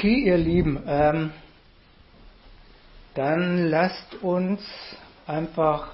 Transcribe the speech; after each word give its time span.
Okay, 0.00 0.20
ihr 0.24 0.38
Lieben, 0.38 0.82
ähm, 0.86 1.30
dann 3.12 3.66
lasst 3.66 4.14
uns 4.22 4.62
einfach 5.26 5.90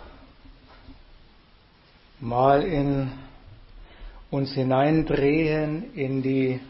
mal 2.21 2.63
in 2.63 3.11
uns 4.31 4.53
hineindrehen 4.53 5.93
in 5.95 6.23
die 6.23 6.61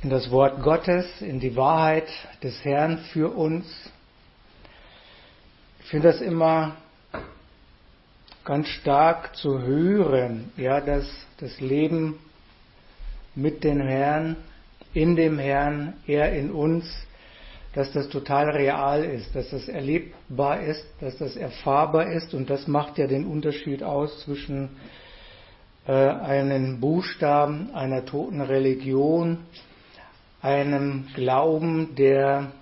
in 0.00 0.10
das 0.10 0.30
Wort 0.30 0.62
Gottes, 0.62 1.20
in 1.20 1.40
die 1.40 1.56
Wahrheit 1.56 2.06
des 2.40 2.64
Herrn 2.64 2.98
für 3.12 3.34
uns. 3.34 3.66
Ich 5.80 5.86
finde 5.86 6.12
das 6.12 6.20
immer 6.20 6.76
ganz 8.44 8.68
stark 8.68 9.34
zu 9.34 9.58
hören, 9.60 10.52
ja, 10.56 10.80
dass 10.80 11.04
das 11.38 11.58
Leben 11.58 12.20
mit 13.34 13.64
dem 13.64 13.80
Herrn, 13.80 14.36
in 14.94 15.16
dem 15.16 15.38
Herrn, 15.38 15.94
er 16.06 16.32
in 16.32 16.50
uns, 16.50 16.84
dass 17.74 17.92
das 17.92 18.08
total 18.08 18.50
real 18.50 19.04
ist, 19.04 19.34
dass 19.34 19.50
das 19.50 19.68
erlebbar 19.68 20.60
ist, 20.60 20.86
dass 21.00 21.18
das 21.18 21.36
erfahrbar 21.36 22.12
ist. 22.12 22.32
Und 22.32 22.48
das 22.48 22.68
macht 22.68 22.98
ja 22.98 23.08
den 23.08 23.26
Unterschied 23.26 23.82
aus 23.82 24.24
zwischen 24.24 24.70
äh, 25.86 25.92
einem 25.92 26.80
Buchstaben, 26.80 27.74
einer 27.74 28.04
toten 28.06 28.40
Religion, 28.40 29.38
einem 30.40 31.08
Glauben, 31.14 31.96
der 31.96 32.52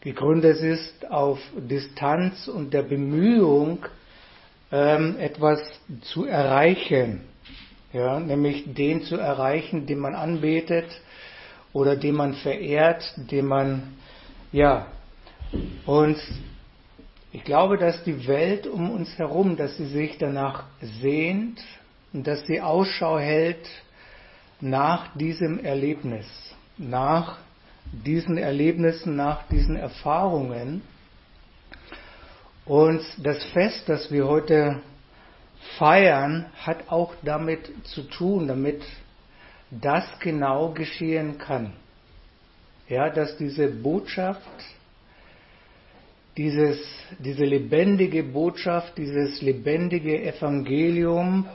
gegründet 0.00 0.60
ist 0.60 1.10
auf 1.10 1.38
Distanz 1.56 2.48
und 2.48 2.74
der 2.74 2.82
Bemühung, 2.82 3.86
ähm, 4.72 5.16
etwas 5.18 5.60
zu 6.02 6.24
erreichen, 6.24 7.22
ja, 7.92 8.20
nämlich 8.20 8.74
den 8.74 9.02
zu 9.02 9.16
erreichen, 9.16 9.86
den 9.86 9.98
man 9.98 10.14
anbetet 10.14 10.86
oder 11.72 11.96
den 11.96 12.14
man 12.14 12.34
verehrt, 12.34 13.02
den 13.16 13.46
man, 13.46 13.94
ja, 14.52 14.86
und 15.86 16.18
ich 17.32 17.44
glaube, 17.44 17.78
dass 17.78 18.02
die 18.04 18.26
Welt 18.26 18.66
um 18.66 18.90
uns 18.90 19.16
herum, 19.18 19.56
dass 19.56 19.76
sie 19.76 19.86
sich 19.86 20.18
danach 20.18 20.64
sehnt 21.00 21.62
und 22.12 22.26
dass 22.26 22.46
sie 22.46 22.60
Ausschau 22.60 23.18
hält 23.18 23.68
nach 24.60 25.14
diesem 25.16 25.58
Erlebnis 25.62 26.26
nach 26.78 27.38
diesen 27.92 28.38
Erlebnissen, 28.38 29.16
nach 29.16 29.46
diesen 29.48 29.76
Erfahrungen. 29.76 30.82
Und 32.64 33.02
das 33.18 33.44
Fest, 33.46 33.88
das 33.88 34.10
wir 34.10 34.26
heute 34.26 34.80
feiern, 35.78 36.46
hat 36.56 36.88
auch 36.88 37.14
damit 37.22 37.70
zu 37.88 38.02
tun, 38.02 38.46
damit 38.46 38.82
das 39.70 40.04
genau 40.20 40.70
geschehen 40.72 41.38
kann. 41.38 41.72
Ja, 42.88 43.10
dass 43.10 43.36
diese 43.36 43.68
Botschaft, 43.68 44.40
dieses, 46.36 46.78
diese 47.18 47.44
lebendige 47.44 48.22
Botschaft, 48.22 48.96
dieses 48.96 49.42
lebendige 49.42 50.22
Evangelium 50.22 51.46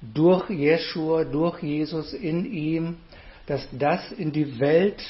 durch 0.00 0.48
Jeschua, 0.50 1.24
durch 1.24 1.62
Jesus 1.62 2.14
in 2.14 2.44
ihm 2.50 2.96
dass 3.46 3.66
das 3.72 4.12
in 4.12 4.32
die 4.32 4.58
Welt 4.58 5.02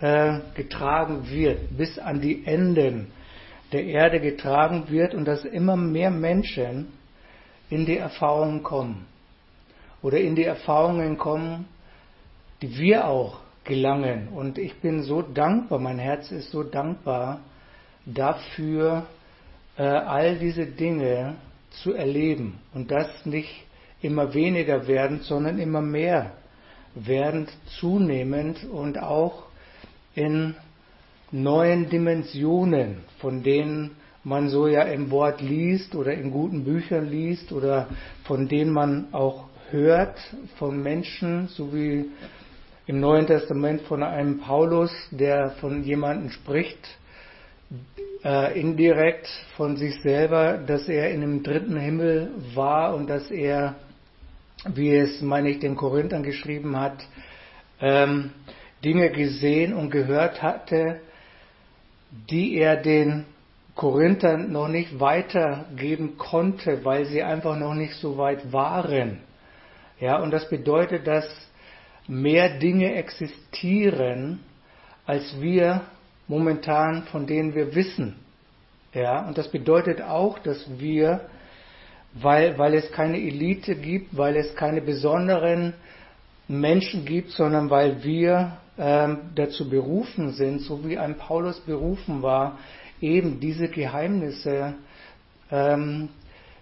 äh, 0.00 0.38
getragen 0.54 1.28
wird, 1.28 1.76
bis 1.76 1.98
an 1.98 2.20
die 2.20 2.46
Enden 2.46 3.08
der 3.72 3.84
Erde 3.84 4.20
getragen 4.20 4.84
wird 4.88 5.14
und 5.14 5.24
dass 5.24 5.44
immer 5.44 5.76
mehr 5.76 6.10
Menschen 6.10 6.92
in 7.68 7.84
die 7.84 7.96
Erfahrungen 7.96 8.62
kommen 8.62 9.06
oder 10.02 10.18
in 10.18 10.34
die 10.34 10.44
Erfahrungen 10.44 11.16
kommen, 11.16 11.66
die 12.60 12.76
wir 12.78 13.06
auch 13.06 13.38
gelangen. 13.64 14.28
Und 14.28 14.58
ich 14.58 14.74
bin 14.80 15.02
so 15.02 15.22
dankbar, 15.22 15.78
mein 15.78 15.98
Herz 15.98 16.30
ist 16.30 16.50
so 16.50 16.62
dankbar 16.62 17.40
dafür, 18.04 19.06
äh, 19.76 19.82
all 19.82 20.38
diese 20.38 20.66
Dinge 20.66 21.36
zu 21.70 21.94
erleben 21.94 22.58
und 22.74 22.90
das 22.90 23.24
nicht 23.24 23.64
immer 24.02 24.34
weniger 24.34 24.86
werden, 24.86 25.20
sondern 25.20 25.58
immer 25.58 25.80
mehr 25.80 26.32
werden 26.94 27.46
zunehmend 27.78 28.64
und 28.64 28.98
auch 28.98 29.44
in 30.14 30.54
neuen 31.30 31.88
Dimensionen, 31.88 32.98
von 33.18 33.42
denen 33.42 33.92
man 34.24 34.48
so 34.50 34.66
ja 34.66 34.82
im 34.82 35.10
Wort 35.10 35.40
liest 35.40 35.94
oder 35.94 36.12
in 36.12 36.30
guten 36.30 36.64
Büchern 36.64 37.08
liest 37.08 37.52
oder 37.52 37.88
von 38.24 38.48
denen 38.48 38.72
man 38.72 39.12
auch 39.12 39.46
hört 39.72 40.18
von 40.58 40.82
Menschen, 40.82 41.48
so 41.48 41.74
wie 41.74 42.10
im 42.86 43.00
Neuen 43.00 43.26
Testament 43.26 43.82
von 43.82 44.02
einem 44.02 44.38
Paulus, 44.38 44.92
der 45.10 45.50
von 45.60 45.82
jemandem 45.82 46.30
spricht, 46.30 46.98
äh, 48.24 48.60
indirekt 48.60 49.26
von 49.56 49.76
sich 49.76 50.00
selber, 50.02 50.58
dass 50.58 50.88
er 50.88 51.10
in 51.10 51.22
dem 51.22 51.42
dritten 51.42 51.76
Himmel 51.76 52.30
war 52.54 52.94
und 52.94 53.08
dass 53.08 53.30
er 53.30 53.76
wie 54.64 54.94
es, 54.94 55.20
meine 55.22 55.50
ich, 55.50 55.58
den 55.58 55.76
Korinthern 55.76 56.22
geschrieben 56.22 56.78
hat, 56.78 57.04
ähm, 57.80 58.30
Dinge 58.84 59.10
gesehen 59.10 59.74
und 59.74 59.90
gehört 59.90 60.42
hatte, 60.42 61.00
die 62.30 62.56
er 62.56 62.76
den 62.76 63.24
Korinthern 63.74 64.52
noch 64.52 64.68
nicht 64.68 65.00
weitergeben 65.00 66.18
konnte, 66.18 66.84
weil 66.84 67.06
sie 67.06 67.22
einfach 67.22 67.56
noch 67.56 67.74
nicht 67.74 67.94
so 67.94 68.18
weit 68.18 68.52
waren. 68.52 69.18
Ja, 70.02 70.16
und 70.16 70.32
das 70.32 70.48
bedeutet, 70.48 71.06
dass 71.06 71.24
mehr 72.08 72.58
Dinge 72.58 72.92
existieren, 72.96 74.40
als 75.06 75.40
wir 75.40 75.82
momentan 76.26 77.04
von 77.04 77.28
denen 77.28 77.54
wir 77.54 77.76
wissen. 77.76 78.16
Ja, 78.92 79.24
und 79.24 79.38
das 79.38 79.46
bedeutet 79.52 80.02
auch, 80.02 80.40
dass 80.40 80.68
wir 80.80 81.20
weil, 82.14 82.58
weil 82.58 82.74
es 82.74 82.90
keine 82.90 83.16
Elite 83.16 83.76
gibt, 83.76 84.16
weil 84.16 84.34
es 84.36 84.56
keine 84.56 84.82
besonderen 84.82 85.72
Menschen 86.48 87.04
gibt, 87.04 87.30
sondern 87.30 87.70
weil 87.70 88.02
wir 88.02 88.58
ähm, 88.76 89.30
dazu 89.36 89.70
berufen 89.70 90.32
sind, 90.32 90.62
so 90.62 90.84
wie 90.84 90.98
ein 90.98 91.16
Paulus 91.16 91.60
berufen 91.60 92.22
war, 92.22 92.58
eben 93.00 93.38
diese 93.38 93.68
Geheimnisse 93.68 94.74
ähm, 95.52 96.08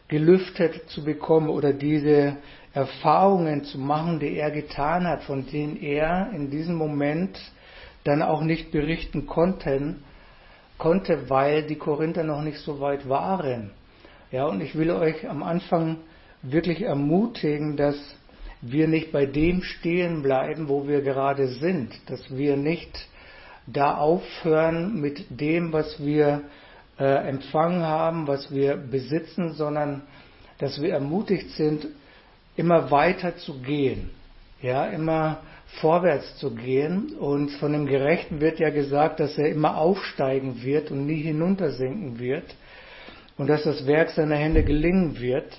gelüftet 0.08 0.90
zu 0.90 1.02
bekommen 1.04 1.48
oder 1.48 1.72
diese 1.72 2.36
Erfahrungen 2.72 3.64
zu 3.64 3.78
machen, 3.78 4.20
die 4.20 4.36
er 4.36 4.50
getan 4.50 5.06
hat, 5.06 5.24
von 5.24 5.46
denen 5.46 5.76
er 5.76 6.30
in 6.32 6.50
diesem 6.50 6.76
Moment 6.76 7.38
dann 8.04 8.22
auch 8.22 8.42
nicht 8.42 8.70
berichten 8.70 9.26
konnten, 9.26 10.04
konnte, 10.78 11.28
weil 11.28 11.64
die 11.64 11.76
Korinther 11.76 12.24
noch 12.24 12.42
nicht 12.42 12.58
so 12.58 12.80
weit 12.80 13.08
waren. 13.08 13.70
Ja, 14.30 14.46
und 14.46 14.60
ich 14.60 14.76
will 14.76 14.90
euch 14.90 15.28
am 15.28 15.42
Anfang 15.42 15.98
wirklich 16.42 16.82
ermutigen, 16.82 17.76
dass 17.76 17.96
wir 18.62 18.88
nicht 18.88 19.12
bei 19.12 19.26
dem 19.26 19.62
stehen 19.62 20.22
bleiben, 20.22 20.68
wo 20.68 20.86
wir 20.86 21.02
gerade 21.02 21.48
sind, 21.48 21.92
dass 22.08 22.34
wir 22.34 22.56
nicht 22.56 23.08
da 23.66 23.96
aufhören 23.96 25.00
mit 25.00 25.24
dem, 25.28 25.72
was 25.72 26.02
wir 26.02 26.42
äh, 26.98 27.28
empfangen 27.28 27.82
haben, 27.82 28.26
was 28.26 28.52
wir 28.54 28.76
besitzen, 28.76 29.54
sondern 29.54 30.02
dass 30.58 30.80
wir 30.80 30.92
ermutigt 30.92 31.50
sind, 31.50 31.86
immer 32.60 32.90
weiter 32.90 33.38
zu 33.38 33.62
gehen, 33.62 34.10
ja, 34.60 34.84
immer 34.84 35.38
vorwärts 35.80 36.36
zu 36.36 36.54
gehen. 36.54 37.14
Und 37.18 37.50
von 37.52 37.72
dem 37.72 37.86
Gerechten 37.86 38.40
wird 38.40 38.60
ja 38.60 38.68
gesagt, 38.68 39.18
dass 39.18 39.38
er 39.38 39.48
immer 39.48 39.78
aufsteigen 39.78 40.62
wird 40.62 40.90
und 40.90 41.06
nie 41.06 41.22
hinuntersinken 41.22 42.18
wird 42.18 42.54
und 43.38 43.46
dass 43.46 43.62
das 43.62 43.86
Werk 43.86 44.10
seiner 44.10 44.36
Hände 44.36 44.62
gelingen 44.62 45.18
wird, 45.18 45.58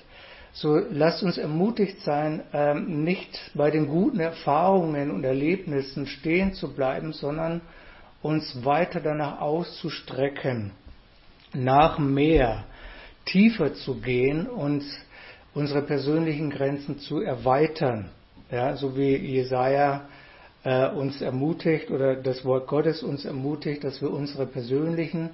so 0.52 0.76
lasst 0.76 1.22
uns 1.22 1.38
ermutigt 1.38 2.00
sein, 2.02 2.42
ähm, 2.52 3.02
nicht 3.04 3.50
bei 3.54 3.70
den 3.70 3.88
guten 3.88 4.20
Erfahrungen 4.20 5.10
und 5.10 5.24
Erlebnissen 5.24 6.06
stehen 6.06 6.52
zu 6.52 6.74
bleiben, 6.74 7.12
sondern 7.12 7.62
uns 8.20 8.64
weiter 8.64 9.00
danach 9.00 9.40
auszustrecken, 9.40 10.70
nach 11.54 11.98
mehr, 11.98 12.64
tiefer 13.24 13.72
zu 13.74 14.00
gehen 14.00 14.46
und 14.46 14.84
unsere 15.54 15.82
persönlichen 15.82 16.50
Grenzen 16.50 16.98
zu 16.98 17.20
erweitern. 17.20 18.10
Ja, 18.50 18.76
so 18.76 18.96
wie 18.96 19.16
Jesaja 19.16 20.08
äh, 20.64 20.88
uns 20.88 21.20
ermutigt 21.20 21.90
oder 21.90 22.16
das 22.16 22.44
Wort 22.44 22.66
Gottes 22.66 23.02
uns 23.02 23.24
ermutigt, 23.24 23.84
dass 23.84 24.00
wir 24.00 24.10
unsere 24.10 24.46
persönlichen 24.46 25.30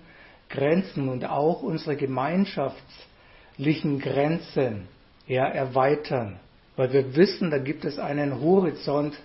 Grenzen 0.49 1.09
und 1.09 1.25
auch 1.25 1.63
unsere 1.63 1.97
gemeinschaftlichen 1.97 3.99
Grenzen 3.99 4.89
ja, 5.27 5.47
erweitern. 5.47 6.39
Weil 6.77 6.93
wir 6.93 7.17
wissen, 7.17 7.51
da 7.51 7.59
gibt 7.59 7.85
es 7.85 7.99
einen 7.99 8.41
Horizont, 8.41 9.19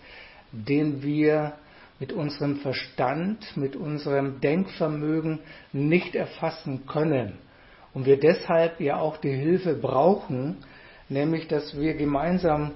den 0.51 1.03
wir 1.03 1.53
mit 1.99 2.11
unserem 2.11 2.57
Verstand, 2.57 3.55
mit 3.55 3.75
unserem 3.75 4.41
Denkvermögen 4.41 5.39
nicht 5.71 6.15
erfassen 6.15 6.85
können. 6.87 7.37
Und 7.93 8.05
wir 8.05 8.19
deshalb 8.19 8.81
ja 8.81 8.97
auch 8.97 9.17
die 9.17 9.31
Hilfe 9.31 9.75
brauchen, 9.75 10.57
nämlich 11.13 11.47
dass 11.47 11.77
wir 11.77 11.93
gemeinsam 11.93 12.71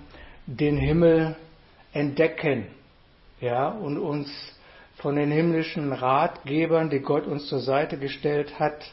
den 0.45 0.77
Himmel 0.77 1.35
entdecken. 1.91 2.67
ja, 3.41 3.67
und 3.67 3.97
uns 3.97 4.29
von 4.95 5.15
den 5.15 5.31
himmlischen 5.31 5.93
Ratgebern, 5.93 6.89
die 6.89 6.99
Gott 6.99 7.27
uns 7.27 7.47
zur 7.47 7.59
Seite 7.59 7.97
gestellt 7.97 8.59
hat, 8.59 8.91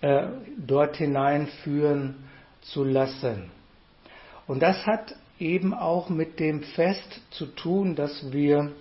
äh, 0.00 0.26
dort 0.56 0.96
hineinführen 0.96 2.16
zu 2.60 2.84
lassen. 2.84 3.50
Und 4.46 4.62
das 4.62 4.86
hat 4.86 5.14
eben 5.38 5.74
auch 5.74 6.08
mit 6.08 6.40
dem 6.40 6.62
Fest 6.62 7.20
zu 7.30 7.46
tun, 7.46 7.94
dass 7.94 8.32
wir 8.32 8.72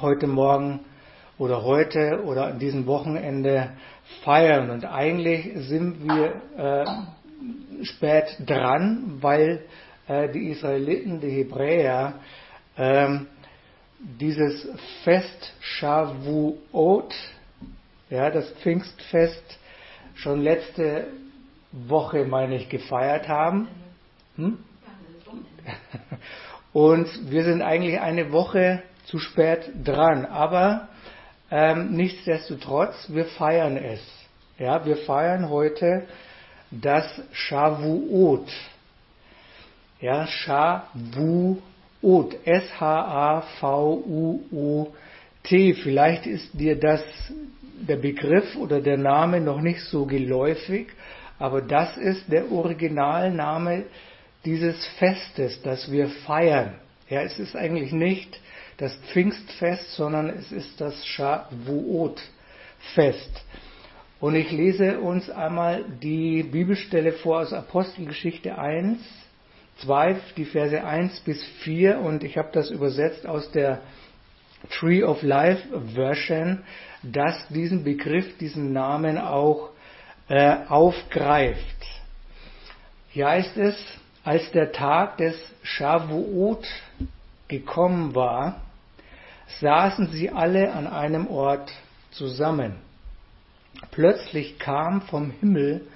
heute 0.00 0.26
Morgen 0.26 0.80
oder 1.38 1.62
heute 1.62 2.22
oder 2.24 2.46
an 2.46 2.58
diesem 2.58 2.86
Wochenende 2.86 3.70
feiern. 4.24 4.70
Und 4.70 4.84
eigentlich 4.84 5.52
sind 5.68 6.02
wir 6.04 6.42
äh, 6.56 6.84
spät 7.82 8.36
dran, 8.44 9.18
weil 9.20 9.64
äh, 10.08 10.28
die 10.30 10.50
Israeliten, 10.50 11.20
die 11.20 11.30
Hebräer, 11.30 12.14
äh, 12.76 13.18
dieses 13.98 14.68
Fest 15.04 15.54
Shavuot, 15.60 17.14
ja, 18.10 18.30
das 18.30 18.50
Pfingstfest, 18.62 19.58
schon 20.14 20.42
letzte 20.42 21.08
Woche, 21.72 22.24
meine 22.24 22.56
ich, 22.56 22.68
gefeiert 22.68 23.28
haben. 23.28 23.68
Hm? 24.36 24.58
Und 26.72 27.30
wir 27.30 27.44
sind 27.44 27.62
eigentlich 27.62 28.00
eine 28.00 28.32
Woche 28.32 28.82
zu 29.06 29.18
spät 29.18 29.70
dran. 29.82 30.26
Aber 30.26 30.88
ähm, 31.50 31.92
nichtsdestotrotz, 31.92 33.08
wir 33.08 33.24
feiern 33.24 33.76
es. 33.76 34.00
Ja, 34.58 34.84
wir 34.84 34.96
feiern 34.98 35.48
heute 35.48 36.06
das 36.80 37.20
Shavuot. 37.32 38.48
Ja, 40.00 40.26
Shavuot. 40.26 41.62
S-H-A-V-U-O-T. 42.44 42.74
Vielleicht 45.74 46.26
ist 46.26 46.52
dir 46.52 46.78
das 46.78 47.02
der 47.80 47.96
Begriff 47.96 48.54
oder 48.56 48.80
der 48.80 48.96
Name 48.96 49.40
noch 49.40 49.60
nicht 49.60 49.80
so 49.82 50.06
geläufig, 50.06 50.86
aber 51.38 51.60
das 51.60 51.96
ist 51.96 52.30
der 52.30 52.50
Originalname 52.50 53.84
dieses 54.44 54.86
Festes, 54.98 55.60
das 55.62 55.90
wir 55.90 56.08
feiern. 56.08 56.74
Ja, 57.08 57.22
es 57.22 57.38
ist 57.38 57.54
eigentlich 57.56 57.92
nicht 57.92 58.40
das 58.78 58.96
Pfingstfest, 59.12 59.92
sondern 59.92 60.28
es 60.30 60.50
ist 60.52 60.80
das 60.80 61.04
Shavuot-Fest. 61.06 62.22
Und 64.18 64.34
ich 64.34 64.50
lese 64.50 65.00
uns 65.00 65.28
einmal 65.28 65.84
die 66.02 66.42
Bibelstelle 66.42 67.12
vor 67.12 67.40
aus 67.40 67.52
Apostelgeschichte 67.52 68.58
1, 68.58 68.98
2, 69.82 70.16
die 70.36 70.46
Verse 70.46 70.82
1 70.82 71.20
bis 71.20 71.44
4 71.62 71.98
und 71.98 72.24
ich 72.24 72.38
habe 72.38 72.48
das 72.52 72.70
übersetzt 72.70 73.26
aus 73.26 73.50
der 73.50 73.82
Tree 74.70 75.04
of 75.04 75.22
Life 75.22 75.62
Version, 75.94 76.62
das 77.02 77.46
diesen 77.48 77.84
Begriff, 77.84 78.38
diesen 78.38 78.72
Namen 78.72 79.18
auch 79.18 79.68
äh, 80.28 80.56
aufgreift. 80.66 81.60
Hier 83.10 83.28
heißt 83.28 83.56
es, 83.58 83.76
als 84.24 84.50
der 84.52 84.72
Tag 84.72 85.18
des 85.18 85.36
Shavuot 85.62 86.66
gekommen 87.48 88.14
war, 88.14 88.62
saßen 89.60 90.08
sie 90.08 90.30
alle 90.30 90.72
an 90.72 90.86
einem 90.86 91.28
Ort 91.28 91.70
zusammen. 92.10 92.85
Plötzlich 93.90 94.58
kam 94.58 95.02
vom 95.02 95.30
Himmel 95.40 95.86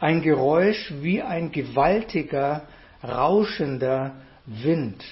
ein 0.00 0.22
Geräusch 0.22 0.92
wie 1.00 1.22
ein 1.22 1.52
gewaltiger, 1.52 2.62
rauschender 3.02 4.16
Wind. 4.46 5.02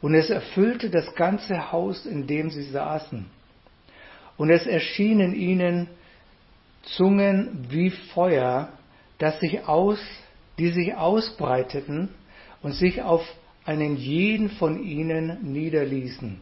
Und 0.00 0.14
es 0.14 0.30
erfüllte 0.30 0.90
das 0.90 1.14
ganze 1.14 1.72
Haus, 1.72 2.06
in 2.06 2.26
dem 2.26 2.50
sie 2.50 2.62
saßen. 2.64 3.26
Und 4.36 4.50
es 4.50 4.66
erschienen 4.66 5.34
ihnen 5.34 5.88
Zungen 6.82 7.66
wie 7.70 7.90
Feuer, 7.90 8.68
das 9.18 9.40
sich 9.40 9.66
aus 9.66 9.98
die 10.58 10.70
sich 10.70 10.94
ausbreiteten 10.94 12.08
und 12.62 12.72
sich 12.72 13.02
auf 13.02 13.22
einen 13.64 13.96
jeden 13.96 14.50
von 14.50 14.82
ihnen 14.82 15.52
niederließen. 15.52 16.40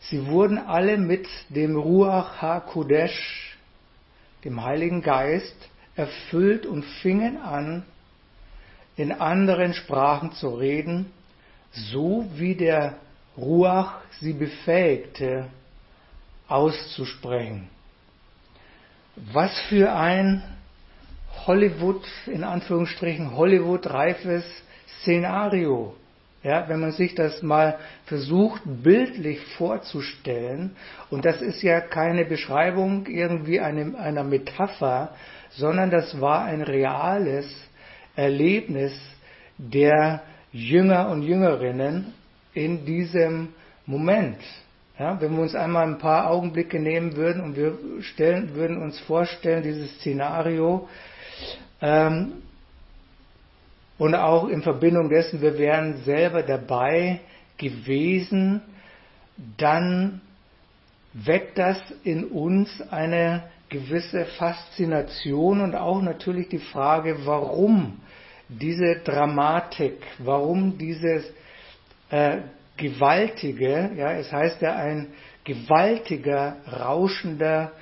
Sie 0.00 0.26
wurden 0.26 0.58
alle 0.58 0.98
mit 0.98 1.26
dem 1.48 1.76
Ruach 1.76 2.40
HaKodesh, 2.40 3.56
dem 4.44 4.62
Heiligen 4.62 5.02
Geist, 5.02 5.56
erfüllt 5.96 6.66
und 6.66 6.84
fingen 6.84 7.38
an, 7.38 7.84
in 8.96 9.12
anderen 9.12 9.74
Sprachen 9.74 10.32
zu 10.32 10.48
reden, 10.50 11.12
so 11.72 12.26
wie 12.34 12.54
der 12.54 12.96
Ruach 13.36 14.00
sie 14.20 14.32
befähigte, 14.32 15.46
auszusprechen. 16.48 17.68
Was 19.32 19.58
für 19.68 19.92
ein 19.92 20.42
Hollywood, 21.46 22.02
in 22.26 22.44
Anführungsstrichen, 22.44 23.36
Hollywood-reifes 23.36 24.44
Szenario. 25.00 25.94
Ja, 26.46 26.68
wenn 26.68 26.78
man 26.78 26.92
sich 26.92 27.16
das 27.16 27.42
mal 27.42 27.76
versucht, 28.04 28.62
bildlich 28.64 29.40
vorzustellen, 29.58 30.76
und 31.10 31.24
das 31.24 31.42
ist 31.42 31.60
ja 31.60 31.80
keine 31.80 32.24
Beschreibung 32.24 33.06
irgendwie 33.06 33.58
eine, 33.58 33.98
einer 33.98 34.22
Metapher, 34.22 35.10
sondern 35.50 35.90
das 35.90 36.20
war 36.20 36.44
ein 36.44 36.62
reales 36.62 37.52
Erlebnis 38.14 38.92
der 39.58 40.22
Jünger 40.52 41.08
und 41.08 41.22
Jüngerinnen 41.22 42.14
in 42.54 42.84
diesem 42.84 43.48
Moment. 43.84 44.38
Ja, 45.00 45.20
wenn 45.20 45.34
wir 45.34 45.42
uns 45.42 45.56
einmal 45.56 45.88
ein 45.88 45.98
paar 45.98 46.30
Augenblicke 46.30 46.78
nehmen 46.78 47.16
würden 47.16 47.42
und 47.42 47.56
wir 47.56 47.76
stellen, 48.02 48.54
würden 48.54 48.80
uns 48.80 49.00
vorstellen, 49.00 49.64
dieses 49.64 49.96
Szenario, 49.96 50.88
ähm, 51.82 52.34
und 53.98 54.14
auch 54.14 54.48
in 54.48 54.62
Verbindung 54.62 55.08
dessen, 55.08 55.40
wir 55.40 55.58
wären 55.58 55.98
selber 56.04 56.42
dabei 56.42 57.20
gewesen, 57.56 58.60
dann 59.56 60.20
weckt 61.12 61.58
das 61.58 61.78
in 62.04 62.24
uns 62.24 62.82
eine 62.90 63.44
gewisse 63.68 64.26
Faszination 64.26 65.60
und 65.60 65.74
auch 65.74 66.02
natürlich 66.02 66.48
die 66.48 66.58
Frage, 66.58 67.24
warum 67.24 68.00
diese 68.48 68.96
Dramatik, 69.02 69.98
warum 70.18 70.78
dieses 70.78 71.24
äh, 72.10 72.38
gewaltige, 72.76 73.90
ja, 73.96 74.12
es 74.12 74.30
heißt 74.30 74.62
ja 74.62 74.76
ein 74.76 75.08
gewaltiger, 75.44 76.56
rauschender 76.70 77.72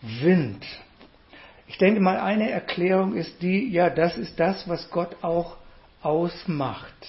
Wind. 0.00 0.64
Ich 1.68 1.76
denke 1.76 2.00
mal, 2.00 2.18
eine 2.18 2.50
Erklärung 2.50 3.14
ist 3.14 3.42
die, 3.42 3.68
ja, 3.70 3.90
das 3.90 4.16
ist 4.16 4.40
das, 4.40 4.66
was 4.68 4.90
Gott 4.90 5.16
auch 5.22 5.56
ausmacht. 6.02 7.06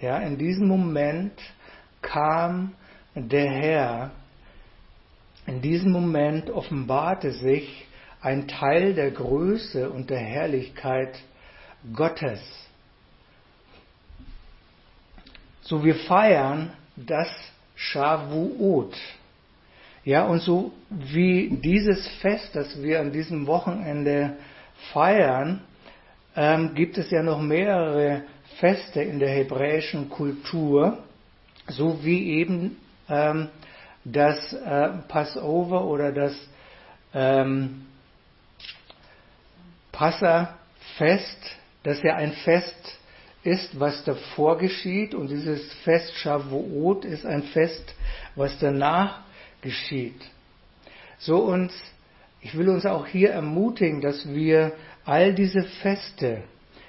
Ja, 0.00 0.18
in 0.18 0.38
diesem 0.38 0.68
Moment 0.68 1.32
kam 2.00 2.74
der 3.14 3.50
Herr, 3.50 4.10
in 5.46 5.60
diesem 5.60 5.90
Moment 5.90 6.50
offenbarte 6.50 7.32
sich 7.32 7.86
ein 8.20 8.46
Teil 8.46 8.94
der 8.94 9.10
Größe 9.10 9.90
und 9.90 10.10
der 10.10 10.18
Herrlichkeit 10.20 11.18
Gottes. 11.94 12.40
So 15.62 15.84
wir 15.84 15.96
feiern 15.96 16.72
das 16.96 17.28
Shavuot. 17.74 18.96
Ja, 20.08 20.24
und 20.24 20.40
so 20.40 20.72
wie 20.88 21.50
dieses 21.62 22.08
Fest, 22.22 22.48
das 22.54 22.80
wir 22.80 22.98
an 23.00 23.12
diesem 23.12 23.46
Wochenende 23.46 24.38
feiern, 24.94 25.60
ähm, 26.34 26.74
gibt 26.74 26.96
es 26.96 27.10
ja 27.10 27.22
noch 27.22 27.42
mehrere 27.42 28.22
Feste 28.58 29.02
in 29.02 29.18
der 29.18 29.28
hebräischen 29.28 30.08
Kultur, 30.08 30.96
so 31.66 32.02
wie 32.02 32.38
eben 32.40 32.78
ähm, 33.10 33.48
das 34.02 34.54
äh, 34.54 34.88
Passover 35.08 35.84
oder 35.84 36.10
das 36.10 36.34
ähm, 37.12 37.84
Passafest, 39.92 41.54
das 41.82 42.02
ja 42.02 42.16
ein 42.16 42.32
Fest 42.32 42.98
ist, 43.44 43.78
was 43.78 44.04
davor 44.04 44.56
geschieht, 44.56 45.14
und 45.14 45.28
dieses 45.28 45.70
Fest 45.84 46.14
Shavuot 46.14 47.04
ist 47.04 47.26
ein 47.26 47.42
Fest, 47.42 47.94
was 48.36 48.58
danach 48.58 49.27
geschieht. 49.62 50.20
So 51.18 51.38
uns, 51.38 51.72
ich 52.40 52.56
will 52.56 52.68
uns 52.68 52.86
auch 52.86 53.06
hier 53.06 53.30
ermutigen, 53.30 54.00
dass 54.00 54.28
wir 54.28 54.72
all 55.04 55.34
diese 55.34 55.62
Feste, 55.82 56.42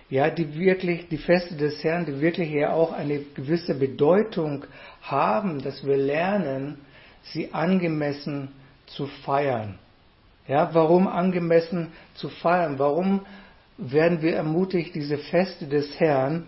ja, 0.10 0.30
die 0.30 0.56
wirklich, 0.56 1.08
die 1.08 1.18
Feste 1.18 1.56
des 1.56 1.84
Herrn, 1.84 2.06
die 2.06 2.22
wirklich 2.22 2.52
ja 2.52 2.74
auch 2.74 2.92
eine 2.92 3.20
gewisse 3.20 3.76
Bedeutung 3.76 4.66
haben, 5.02 5.62
dass 5.62 5.86
wir 5.86 5.98
lernen, 5.98 6.80
sie 7.24 7.54
angemessen 7.54 8.50
zu 8.88 9.08
feiern. 9.08 9.78
Ja, 10.48 10.74
warum 10.74 11.08
angemessen 11.08 11.92
zu 12.16 12.30
feiern? 12.30 12.80
Warum 12.80 13.26
werden 13.78 14.22
wir 14.22 14.36
ermutigt, 14.36 14.96
diese 14.96 15.18
Feste 15.18 15.68
des 15.68 16.00
Herrn 16.00 16.48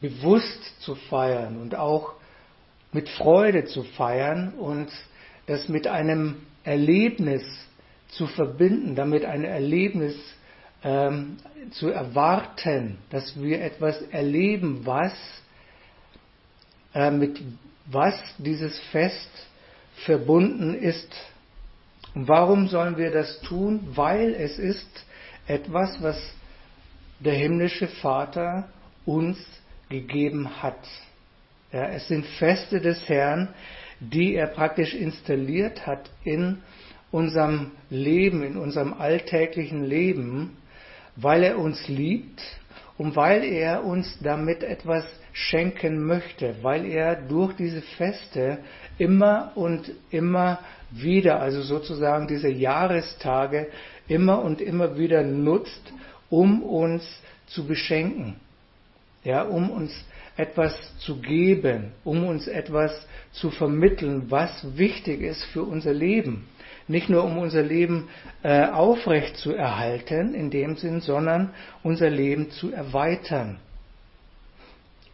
bewusst 0.00 0.80
zu 0.80 0.94
feiern 0.94 1.60
und 1.60 1.74
auch 1.74 2.12
mit 2.92 3.08
Freude 3.08 3.64
zu 3.64 3.82
feiern 3.82 4.54
und 4.54 4.88
das 5.46 5.68
mit 5.68 5.86
einem 5.86 6.36
Erlebnis 6.64 7.42
zu 8.08 8.26
verbinden, 8.26 8.94
damit 8.94 9.24
ein 9.24 9.44
Erlebnis 9.44 10.16
ähm, 10.82 11.36
zu 11.72 11.88
erwarten, 11.88 12.98
dass 13.10 13.40
wir 13.40 13.62
etwas 13.62 14.00
erleben, 14.10 14.86
was 14.86 15.12
äh, 16.94 17.10
mit 17.10 17.40
was 17.90 18.14
dieses 18.38 18.78
Fest 18.92 19.30
verbunden 20.04 20.74
ist. 20.74 21.08
Und 22.14 22.28
warum 22.28 22.68
sollen 22.68 22.96
wir 22.96 23.10
das 23.10 23.40
tun? 23.40 23.80
Weil 23.94 24.34
es 24.34 24.58
ist 24.58 24.88
etwas, 25.46 26.02
was 26.02 26.16
der 27.20 27.34
himmlische 27.34 27.88
Vater 27.88 28.68
uns 29.06 29.38
gegeben 29.88 30.62
hat. 30.62 30.78
Ja, 31.72 31.88
es 31.88 32.08
sind 32.08 32.24
Feste 32.24 32.80
des 32.80 33.08
Herrn, 33.08 33.48
die 34.00 34.34
er 34.34 34.46
praktisch 34.46 34.94
installiert 34.94 35.86
hat 35.86 36.10
in 36.24 36.58
unserem 37.10 37.72
Leben, 37.90 38.42
in 38.42 38.56
unserem 38.56 38.94
alltäglichen 38.94 39.84
Leben, 39.84 40.56
weil 41.16 41.42
er 41.42 41.58
uns 41.58 41.88
liebt 41.88 42.40
und 42.96 43.16
weil 43.16 43.44
er 43.44 43.84
uns 43.84 44.18
damit 44.22 44.62
etwas 44.62 45.04
schenken 45.32 46.06
möchte, 46.06 46.56
weil 46.62 46.86
er 46.86 47.16
durch 47.16 47.54
diese 47.54 47.82
Feste 47.82 48.58
immer 48.96 49.52
und 49.54 49.90
immer 50.10 50.60
wieder, 50.90 51.40
also 51.40 51.62
sozusagen 51.62 52.28
diese 52.28 52.48
Jahrestage, 52.48 53.68
immer 54.08 54.42
und 54.42 54.60
immer 54.60 54.96
wieder 54.96 55.22
nutzt, 55.22 55.92
um 56.30 56.62
uns 56.62 57.04
zu 57.46 57.66
beschenken, 57.66 58.36
ja, 59.22 59.42
um 59.42 59.70
uns 59.70 59.92
etwas 60.38 60.72
zu 60.98 61.20
geben, 61.20 61.92
um 62.04 62.24
uns 62.24 62.46
etwas 62.46 62.92
zu 63.32 63.50
vermitteln, 63.50 64.30
was 64.30 64.78
wichtig 64.78 65.20
ist 65.20 65.42
für 65.46 65.64
unser 65.64 65.92
Leben. 65.92 66.46
Nicht 66.86 67.10
nur 67.10 67.24
um 67.24 67.36
unser 67.38 67.62
Leben 67.62 68.08
äh, 68.42 68.66
aufrecht 68.66 69.36
zu 69.36 69.52
erhalten 69.52 70.34
in 70.34 70.50
dem 70.50 70.76
Sinn, 70.76 71.00
sondern 71.00 71.52
unser 71.82 72.08
Leben 72.08 72.50
zu 72.52 72.72
erweitern 72.72 73.58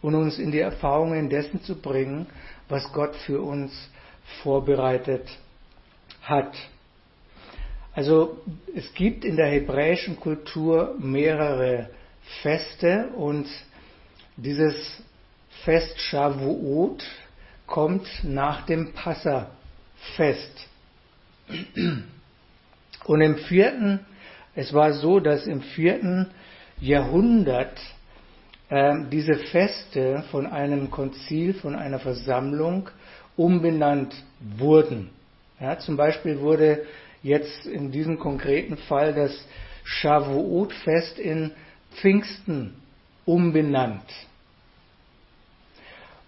und 0.01 0.13
uns 0.13 0.37
in 0.37 0.51
die 0.51 0.59
Erfahrungen 0.59 1.29
dessen 1.29 1.61
zu 1.63 1.75
bringen, 1.75 2.27
was 2.69 2.93
Gott 2.93 3.15
für 3.15 3.41
uns 3.41 3.73
vorbereitet 4.43 5.27
hat. 6.21 6.55
Also 7.93 8.37
es 8.75 8.93
gibt 8.93 9.25
in 9.25 9.37
der 9.37 9.47
hebräischen 9.47 10.19
Kultur 10.19 10.95
mehrere 10.99 11.89
Feste 12.43 13.07
und 13.15 13.47
dieses 14.37 15.01
Fest 15.65 15.99
Shavuot 15.99 17.03
kommt 17.65 18.07
nach 18.23 18.67
dem 18.67 18.93
Passafest. 18.93 20.67
Und 23.05 23.21
im 23.21 23.37
vierten, 23.37 23.99
es 24.53 24.73
war 24.73 24.93
so, 24.93 25.19
dass 25.19 25.47
im 25.47 25.61
vierten 25.61 26.27
Jahrhundert 26.79 27.79
äh, 28.69 28.93
diese 29.11 29.35
Feste 29.35 30.23
von 30.29 30.45
einem 30.45 30.91
Konzil, 30.91 31.55
von 31.55 31.75
einer 31.75 31.99
Versammlung 31.99 32.89
umbenannt 33.35 34.13
wurden. 34.39 35.09
Ja, 35.59 35.79
zum 35.79 35.97
Beispiel 35.97 36.39
wurde 36.41 36.85
jetzt 37.23 37.65
in 37.65 37.91
diesem 37.91 38.19
konkreten 38.19 38.77
Fall 38.77 39.15
das 39.15 39.47
Shavuot-Fest 39.83 41.17
in 41.17 41.51
Pfingsten 41.95 42.75
umbenannt. 43.25 44.03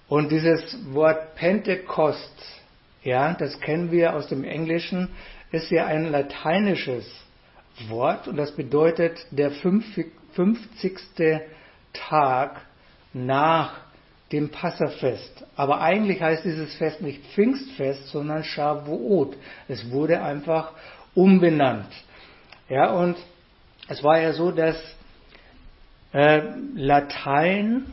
Und 0.09 0.31
dieses 0.31 0.77
Wort 0.93 1.35
Pentekost 1.35 2.57
ja, 3.07 3.33
das 3.33 3.59
kennen 3.61 3.89
wir 3.89 4.15
aus 4.15 4.27
dem 4.27 4.43
Englischen, 4.43 5.07
ist 5.51 5.71
ja 5.71 5.85
ein 5.85 6.11
lateinisches 6.11 7.09
Wort 7.87 8.27
und 8.27 8.35
das 8.35 8.51
bedeutet 8.51 9.25
der 9.31 9.51
50. 9.51 10.11
Tag 11.93 12.61
nach 13.13 13.79
dem 14.33 14.49
Passafest. 14.49 15.45
Aber 15.55 15.79
eigentlich 15.79 16.21
heißt 16.21 16.43
dieses 16.43 16.75
Fest 16.75 17.01
nicht 17.01 17.23
Pfingstfest, 17.27 18.09
sondern 18.09 18.43
Shavuot. 18.43 19.37
Es 19.69 19.89
wurde 19.89 20.21
einfach 20.21 20.73
umbenannt. 21.15 21.93
Ja, 22.67 22.91
und 22.91 23.15
es 23.87 24.03
war 24.03 24.19
ja 24.19 24.33
so, 24.33 24.51
dass 24.51 24.75
äh, 26.11 26.41
Latein 26.75 27.85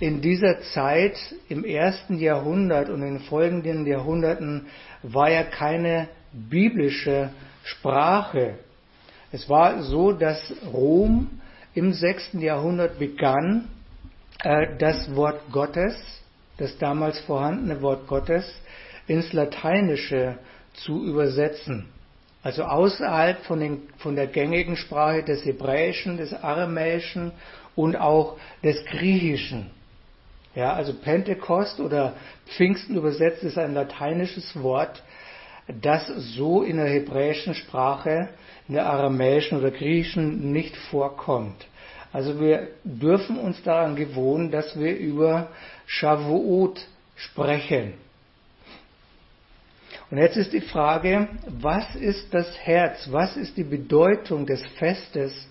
in 0.00 0.20
dieser 0.20 0.60
Zeit 0.60 1.16
im 1.48 1.64
ersten 1.64 2.18
Jahrhundert 2.18 2.88
und 2.88 3.02
in 3.02 3.14
den 3.14 3.20
folgenden 3.20 3.86
Jahrhunderten 3.86 4.66
war 5.02 5.30
ja 5.30 5.42
keine 5.42 6.08
biblische 6.32 7.30
Sprache. 7.64 8.58
Es 9.32 9.48
war 9.48 9.82
so, 9.82 10.12
dass 10.12 10.52
Rom 10.72 11.28
im 11.74 11.92
sechsten 11.92 12.40
Jahrhundert 12.40 12.98
begann, 12.98 13.68
äh, 14.42 14.76
das 14.78 15.14
Wort 15.14 15.40
Gottes, 15.50 15.96
das 16.58 16.78
damals 16.78 17.18
vorhandene 17.20 17.82
Wort 17.82 18.06
Gottes, 18.06 18.44
ins 19.06 19.32
Lateinische 19.32 20.38
zu 20.74 21.04
übersetzen. 21.04 21.86
Also 22.42 22.62
außerhalb 22.62 23.44
von, 23.44 23.60
den, 23.60 23.82
von 23.98 24.14
der 24.14 24.28
gängigen 24.28 24.76
Sprache 24.76 25.24
des 25.24 25.44
Hebräischen, 25.44 26.16
des 26.18 26.32
Aramäischen 26.32 27.32
und 27.74 27.96
auch 27.96 28.36
des 28.62 28.84
Griechischen. 28.86 29.70
Ja, 30.58 30.72
also 30.72 30.92
Pentekost 30.92 31.78
oder 31.78 32.14
Pfingsten 32.46 32.96
übersetzt 32.96 33.44
ist 33.44 33.56
ein 33.56 33.74
lateinisches 33.74 34.60
Wort, 34.60 35.04
das 35.68 36.08
so 36.08 36.64
in 36.64 36.78
der 36.78 36.88
hebräischen 36.88 37.54
Sprache, 37.54 38.30
in 38.66 38.74
der 38.74 38.86
aramäischen 38.86 39.60
oder 39.60 39.70
griechischen 39.70 40.50
nicht 40.50 40.76
vorkommt. 40.76 41.64
Also 42.12 42.40
wir 42.40 42.70
dürfen 42.82 43.38
uns 43.38 43.62
daran 43.62 43.94
gewohnen, 43.94 44.50
dass 44.50 44.76
wir 44.76 44.96
über 44.96 45.46
Shavuot 45.86 46.80
sprechen. 47.14 47.94
Und 50.10 50.18
jetzt 50.18 50.36
ist 50.36 50.52
die 50.52 50.60
Frage, 50.60 51.28
was 51.46 51.94
ist 51.94 52.34
das 52.34 52.58
Herz, 52.58 53.06
was 53.12 53.36
ist 53.36 53.56
die 53.56 53.62
Bedeutung 53.62 54.44
des 54.44 54.66
Festes 54.76 55.46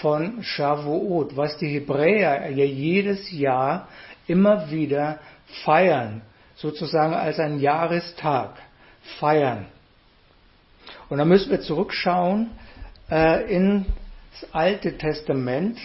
von 0.00 0.42
Shavuot, 0.42 1.36
was 1.36 1.56
die 1.58 1.68
Hebräer 1.68 2.50
ja 2.50 2.64
jedes 2.64 3.30
Jahr 3.30 3.86
immer 4.28 4.70
wieder 4.70 5.18
feiern, 5.64 6.22
sozusagen 6.54 7.14
als 7.14 7.38
ein 7.38 7.58
Jahrestag 7.58 8.56
feiern. 9.18 9.66
Und 11.08 11.18
da 11.18 11.24
müssen 11.24 11.50
wir 11.50 11.60
zurückschauen 11.60 12.50
äh, 13.10 13.52
ins 13.52 13.86
Alte 14.52 14.96
Testament, 14.98 15.78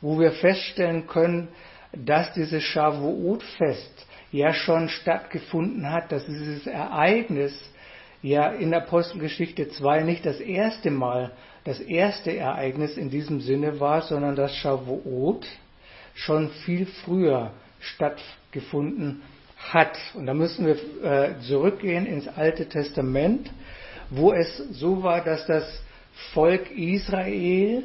wo 0.00 0.18
wir 0.18 0.32
feststellen 0.32 1.06
können, 1.06 1.48
dass 1.92 2.32
dieses 2.32 2.62
Shavuot-Fest 2.62 4.06
ja 4.32 4.52
schon 4.52 4.88
stattgefunden 4.88 5.90
hat, 5.90 6.12
dass 6.12 6.24
dieses 6.24 6.66
Ereignis 6.66 7.52
ja 8.22 8.48
in 8.48 8.72
Apostelgeschichte 8.72 9.68
2 9.68 10.02
nicht 10.02 10.24
das 10.24 10.40
erste 10.40 10.90
Mal, 10.90 11.32
das 11.64 11.80
erste 11.80 12.34
Ereignis 12.36 12.96
in 12.96 13.10
diesem 13.10 13.40
Sinne 13.40 13.80
war, 13.80 14.02
sondern 14.02 14.36
dass 14.36 14.54
Shavuot 14.54 15.46
schon 16.14 16.50
viel 16.64 16.86
früher 16.86 17.52
stattgefunden 17.80 19.22
hat. 19.56 19.96
Und 20.14 20.26
da 20.26 20.34
müssen 20.34 20.66
wir 20.66 20.76
äh, 21.02 21.40
zurückgehen 21.40 22.06
ins 22.06 22.28
Alte 22.28 22.68
Testament, 22.68 23.50
wo 24.10 24.32
es 24.32 24.56
so 24.72 25.02
war, 25.02 25.22
dass 25.22 25.46
das 25.46 25.64
Volk 26.32 26.70
Israel 26.70 27.84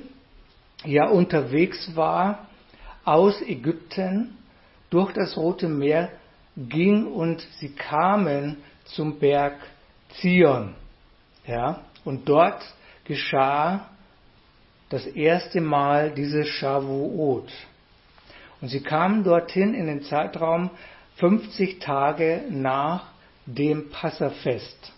ja 0.83 1.07
unterwegs 1.07 1.95
war 1.95 2.47
aus 3.03 3.41
Ägypten 3.41 4.37
durch 4.89 5.13
das 5.13 5.37
Rote 5.37 5.67
Meer 5.67 6.09
ging 6.57 7.07
und 7.07 7.45
sie 7.59 7.69
kamen 7.69 8.57
zum 8.85 9.19
Berg 9.19 9.55
Zion. 10.19 10.75
Ja, 11.45 11.81
und 12.03 12.27
dort 12.27 12.63
geschah 13.03 13.89
das 14.89 15.05
erste 15.05 15.61
Mal 15.61 16.11
dieses 16.11 16.47
Shavuot. 16.47 17.51
Und 18.65 18.69
sie 18.69 18.81
kamen 18.81 19.23
dorthin 19.23 19.75
in 19.75 19.85
den 19.85 20.01
Zeitraum 20.01 20.71
50 21.17 21.77
Tage 21.77 22.45
nach 22.49 23.09
dem 23.45 23.91
Passafest. 23.91 24.91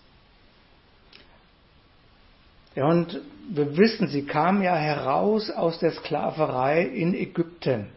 Ja, 2.74 2.86
und 2.86 3.20
wir 3.50 3.76
wissen, 3.76 4.08
sie 4.08 4.24
kamen 4.24 4.62
ja 4.62 4.74
heraus 4.74 5.50
aus 5.50 5.78
der 5.80 5.90
Sklaverei 5.90 6.80
in 6.80 7.12
Ägypten. 7.12 7.88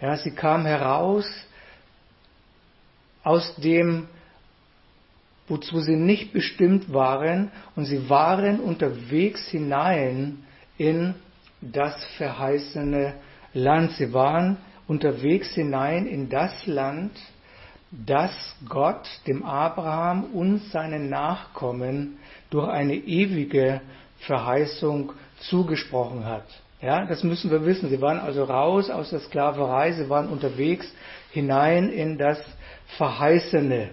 Ja, 0.00 0.16
sie 0.16 0.30
kamen 0.30 0.64
heraus 0.64 1.26
aus 3.24 3.54
dem, 3.56 4.08
wozu 5.46 5.80
sie 5.80 5.96
nicht 5.96 6.32
bestimmt 6.32 6.90
waren, 6.90 7.50
und 7.76 7.84
sie 7.84 8.08
waren 8.08 8.60
unterwegs 8.60 9.46
hinein 9.48 10.46
in 10.78 11.14
das 11.60 12.02
verheißene 12.16 13.12
Land. 13.54 13.92
Sie 13.92 14.12
waren 14.12 14.58
unterwegs 14.86 15.54
hinein 15.54 16.06
in 16.06 16.28
das 16.28 16.66
Land, 16.66 17.12
dass 17.90 18.32
Gott 18.68 19.08
dem 19.26 19.44
Abraham 19.44 20.24
und 20.24 20.58
seinen 20.70 21.08
Nachkommen 21.08 22.18
durch 22.50 22.68
eine 22.68 22.94
ewige 22.94 23.80
Verheißung 24.20 25.12
zugesprochen 25.40 26.24
hat. 26.24 26.44
Ja, 26.80 27.06
das 27.06 27.24
müssen 27.24 27.50
wir 27.50 27.64
wissen. 27.64 27.88
Sie 27.88 28.00
waren 28.00 28.20
also 28.20 28.44
raus 28.44 28.88
aus 28.90 29.10
der 29.10 29.20
Sklaverei, 29.20 29.92
sie 29.92 30.08
waren 30.08 30.28
unterwegs 30.28 30.92
hinein 31.32 31.90
in 31.90 32.18
das 32.18 32.38
Verheißene. 32.96 33.90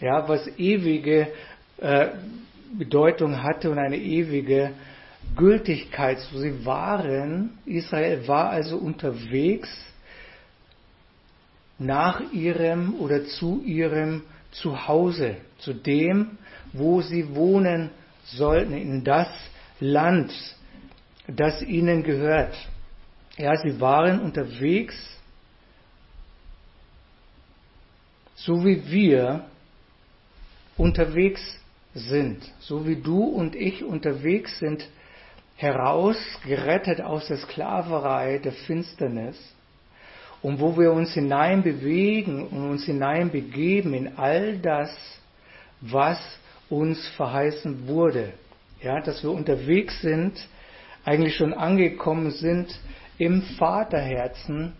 Ja, 0.00 0.28
was 0.28 0.46
ewige 0.58 1.28
äh, 1.78 2.08
Bedeutung 2.76 3.42
hatte 3.42 3.70
und 3.70 3.78
eine 3.78 3.96
ewige 3.96 4.72
Gültigkeit. 5.36 6.18
Sie 6.34 6.64
waren, 6.64 7.58
Israel 7.64 8.26
war 8.28 8.50
also 8.50 8.76
unterwegs 8.76 9.68
nach 11.78 12.20
ihrem 12.32 12.94
oder 12.94 13.24
zu 13.26 13.62
ihrem 13.64 14.22
Zuhause, 14.52 15.36
zu 15.58 15.72
dem, 15.72 16.38
wo 16.72 17.00
sie 17.00 17.34
wohnen 17.34 17.90
sollten, 18.24 18.74
in 18.74 19.04
das 19.04 19.28
Land, 19.80 20.32
das 21.26 21.62
ihnen 21.62 22.02
gehört. 22.02 22.54
Ja, 23.36 23.56
sie 23.56 23.80
waren 23.80 24.20
unterwegs, 24.20 24.94
so 28.34 28.64
wie 28.64 28.90
wir 28.90 29.44
unterwegs 30.76 31.40
sind, 31.94 32.42
so 32.60 32.86
wie 32.86 32.96
du 32.96 33.22
und 33.24 33.54
ich 33.54 33.84
unterwegs 33.84 34.58
sind, 34.58 34.86
herausgerettet 35.62 37.00
aus 37.00 37.28
der 37.28 37.36
Sklaverei 37.38 38.38
der 38.38 38.52
Finsternis 38.52 39.38
und 40.42 40.60
wo 40.60 40.76
wir 40.76 40.92
uns 40.92 41.14
hineinbewegen 41.14 42.48
und 42.48 42.70
uns 42.70 42.84
hineinbegeben 42.84 43.94
in 43.94 44.18
all 44.18 44.58
das, 44.58 44.90
was 45.80 46.18
uns 46.68 47.06
verheißen 47.16 47.86
wurde. 47.86 48.32
Ja, 48.82 49.00
dass 49.00 49.22
wir 49.22 49.30
unterwegs 49.30 50.00
sind, 50.02 50.48
eigentlich 51.04 51.36
schon 51.36 51.54
angekommen 51.54 52.32
sind 52.32 52.76
im 53.18 53.42
Vaterherzen 53.42 54.72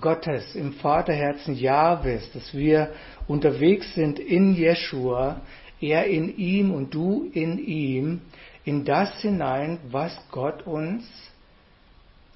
Gottes, 0.00 0.54
im 0.54 0.74
Vaterherzen 0.74 1.56
Jahwes, 1.56 2.30
dass 2.32 2.54
wir 2.54 2.92
unterwegs 3.26 3.92
sind 3.94 4.20
in 4.20 4.54
Jeshua, 4.54 5.40
er 5.80 6.06
in 6.06 6.36
ihm 6.36 6.72
und 6.72 6.94
du 6.94 7.28
in 7.32 7.58
ihm, 7.58 8.20
in 8.64 8.84
das 8.84 9.20
hinein, 9.20 9.78
was 9.90 10.16
Gott 10.30 10.66
uns 10.66 11.04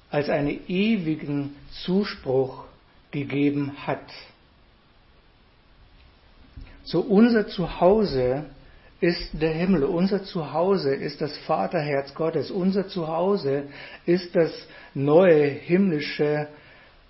als 0.09 0.29
einen 0.29 0.59
ewigen 0.67 1.55
Zuspruch 1.83 2.65
gegeben 3.11 3.73
hat. 3.85 4.11
So 6.83 7.01
unser 7.01 7.47
Zuhause 7.47 8.45
ist 9.01 9.29
der 9.33 9.53
Himmel, 9.53 9.83
unser 9.83 10.23
Zuhause 10.23 10.93
ist 10.93 11.19
das 11.21 11.37
Vaterherz 11.39 12.13
Gottes, 12.13 12.49
unser 12.49 12.87
Zuhause 12.87 13.63
ist 14.05 14.35
das 14.35 14.51
neue 14.93 15.45
himmlische 15.45 16.47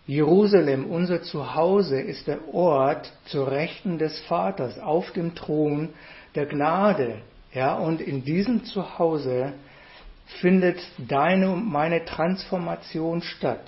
Jerusalem, 0.08 0.86
unser 0.86 1.24
Zuhause 1.24 2.00
ist 2.00 2.28
der 2.28 2.54
Ort 2.54 3.12
zur 3.26 3.52
Rechten 3.52 3.98
des 3.98 4.20
Vaters 4.22 4.80
auf 4.80 5.12
dem 5.12 5.36
Thron 5.36 5.90
der 6.36 6.46
Gnade. 6.46 7.22
Ja, 7.56 7.76
und 7.76 8.02
in 8.02 8.26
diesem 8.26 8.66
Zuhause 8.66 9.54
findet 10.42 10.78
deine 10.98 11.52
und 11.52 11.66
meine 11.66 12.04
Transformation 12.04 13.22
statt. 13.22 13.66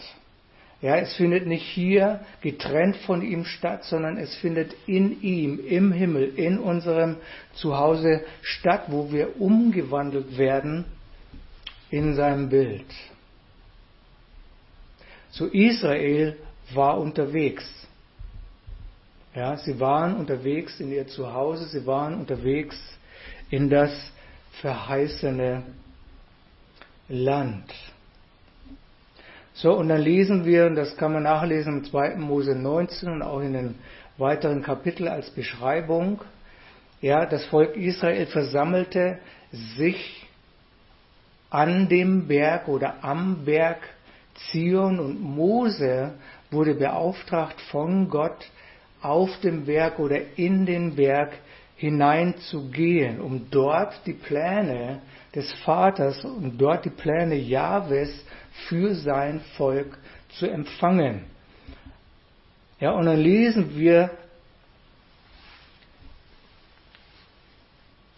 Ja, 0.81 0.97
es 0.97 1.15
findet 1.15 1.47
nicht 1.47 1.65
hier 1.65 2.19
getrennt 2.41 2.97
von 2.97 3.21
ihm 3.21 3.45
statt, 3.45 3.85
sondern 3.85 4.17
es 4.17 4.35
findet 4.35 4.75
in 4.87 5.21
ihm, 5.21 5.65
im 5.65 5.93
Himmel, 5.93 6.35
in 6.35 6.59
unserem 6.59 7.15
Zuhause 7.53 8.25
statt, 8.41 8.83
wo 8.89 9.09
wir 9.11 9.41
umgewandelt 9.41 10.37
werden 10.37 10.83
in 11.89 12.13
seinem 12.15 12.49
Bild. 12.49 12.85
So 15.31 15.45
Israel 15.45 16.35
war 16.73 16.99
unterwegs. 16.99 17.63
Ja, 19.33 19.55
sie 19.55 19.79
waren 19.79 20.17
unterwegs 20.17 20.77
in 20.81 20.91
ihr 20.91 21.07
Zuhause, 21.07 21.67
sie 21.67 21.85
waren 21.85 22.15
unterwegs 22.15 22.77
in 23.49 23.69
das 23.69 23.91
verheißene 24.61 25.63
Land. 27.09 27.73
So, 29.53 29.73
und 29.73 29.89
dann 29.89 30.01
lesen 30.01 30.45
wir, 30.45 30.67
und 30.67 30.75
das 30.75 30.95
kann 30.97 31.13
man 31.13 31.23
nachlesen 31.23 31.79
im 31.79 31.83
2. 31.83 32.15
Mose 32.17 32.53
19 32.53 33.09
und 33.09 33.21
auch 33.23 33.41
in 33.41 33.53
den 33.53 33.75
weiteren 34.17 34.61
Kapiteln 34.61 35.09
als 35.09 35.29
Beschreibung, 35.31 36.21
ja, 37.01 37.25
das 37.25 37.45
Volk 37.45 37.75
Israel 37.75 38.25
versammelte 38.27 39.19
sich 39.51 40.25
an 41.49 41.87
dem 41.89 42.27
Berg 42.27 42.67
oder 42.67 43.03
am 43.03 43.45
Berg 43.45 43.77
Zion 44.35 44.99
und 44.99 45.21
Mose 45.21 46.13
wurde 46.51 46.75
beauftragt 46.75 47.59
von 47.71 48.09
Gott 48.09 48.49
auf 49.01 49.29
dem 49.41 49.65
Berg 49.65 49.99
oder 49.99 50.19
in 50.37 50.65
den 50.65 50.95
Berg 50.95 51.33
hineinzugehen, 51.77 53.21
um 53.21 53.49
dort 53.49 54.01
die 54.05 54.13
Pläne 54.13 55.01
des 55.33 55.51
Vaters 55.63 56.25
und 56.25 56.57
dort 56.57 56.85
die 56.85 56.89
Pläne 56.89 57.35
Jahwes 57.35 58.09
für 58.67 58.95
sein 58.95 59.39
Volk 59.55 59.97
zu 60.29 60.47
empfangen. 60.47 61.25
Ja, 62.79 62.91
und 62.91 63.05
dann 63.05 63.19
lesen 63.19 63.77
wir 63.77 64.11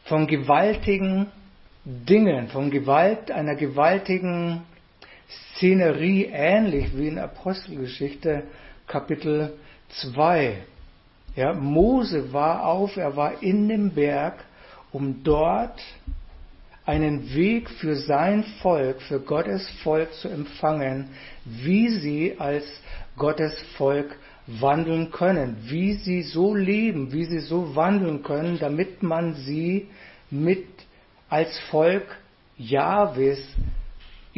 von 0.05 0.25
gewaltigen 0.25 1.27
Dingen, 1.83 2.47
von 2.47 2.71
Gewalt, 2.71 3.31
einer 3.31 3.55
gewaltigen 3.55 4.63
Szenerie, 5.29 6.25
ähnlich 6.31 6.97
wie 6.97 7.07
in 7.07 7.19
Apostelgeschichte 7.19 8.43
Kapitel 8.87 9.57
2. 9.89 10.57
Ja, 11.35 11.53
Mose 11.53 12.33
war 12.33 12.65
auf, 12.65 12.97
er 12.97 13.15
war 13.15 13.41
in 13.41 13.69
dem 13.69 13.91
Berg, 13.91 14.43
um 14.91 15.23
dort 15.23 15.81
einen 16.85 17.33
Weg 17.35 17.69
für 17.69 17.95
sein 17.95 18.43
Volk, 18.61 19.01
für 19.03 19.19
Gottes 19.19 19.69
Volk 19.83 20.11
zu 20.13 20.27
empfangen, 20.27 21.09
wie 21.45 21.89
sie 21.89 22.35
als 22.39 22.65
Gottes 23.15 23.53
Volk 23.77 24.17
wandeln 24.47 25.11
können, 25.11 25.57
wie 25.61 25.93
sie 25.93 26.23
so 26.23 26.55
leben, 26.55 27.11
wie 27.11 27.25
sie 27.25 27.39
so 27.39 27.75
wandeln 27.75 28.23
können, 28.23 28.57
damit 28.57 29.03
man 29.03 29.35
sie 29.35 29.87
mit 30.31 30.65
als 31.29 31.59
Volk 31.69 32.07
Jahwes 32.57 33.39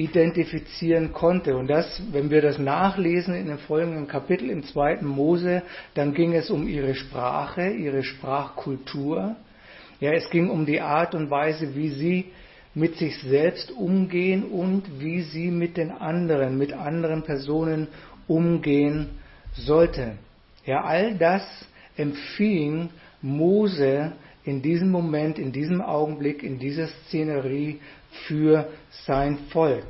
identifizieren 0.03 1.13
konnte. 1.13 1.55
Und 1.55 1.67
das, 1.67 2.01
wenn 2.11 2.29
wir 2.29 2.41
das 2.41 2.57
nachlesen 2.57 3.33
in 3.33 3.47
dem 3.47 3.59
folgenden 3.59 4.07
Kapitel 4.07 4.49
im 4.49 4.63
zweiten 4.63 5.05
Mose, 5.05 5.61
dann 5.93 6.13
ging 6.13 6.33
es 6.33 6.49
um 6.49 6.67
ihre 6.67 6.95
Sprache, 6.95 7.69
ihre 7.69 8.03
Sprachkultur. 8.03 9.35
Ja, 9.99 10.11
es 10.13 10.29
ging 10.29 10.49
um 10.49 10.65
die 10.65 10.81
Art 10.81 11.13
und 11.13 11.29
Weise, 11.29 11.75
wie 11.75 11.89
sie 11.89 12.25
mit 12.73 12.95
sich 12.97 13.17
selbst 13.19 13.71
umgehen 13.71 14.43
und 14.43 14.99
wie 14.99 15.21
sie 15.21 15.51
mit 15.51 15.77
den 15.77 15.91
anderen, 15.91 16.57
mit 16.57 16.73
anderen 16.73 17.23
Personen 17.23 17.87
umgehen 18.27 19.09
sollte. 19.53 20.13
Ja, 20.65 20.83
all 20.83 21.15
das 21.15 21.43
empfing 21.97 22.89
Mose 23.21 24.13
in 24.43 24.61
diesem 24.61 24.89
Moment, 24.89 25.37
in 25.37 25.51
diesem 25.51 25.81
Augenblick, 25.81 26.43
in 26.43 26.57
dieser 26.57 26.87
Szenerie 26.87 27.79
für 28.27 28.69
sein 29.05 29.37
Volk. 29.49 29.87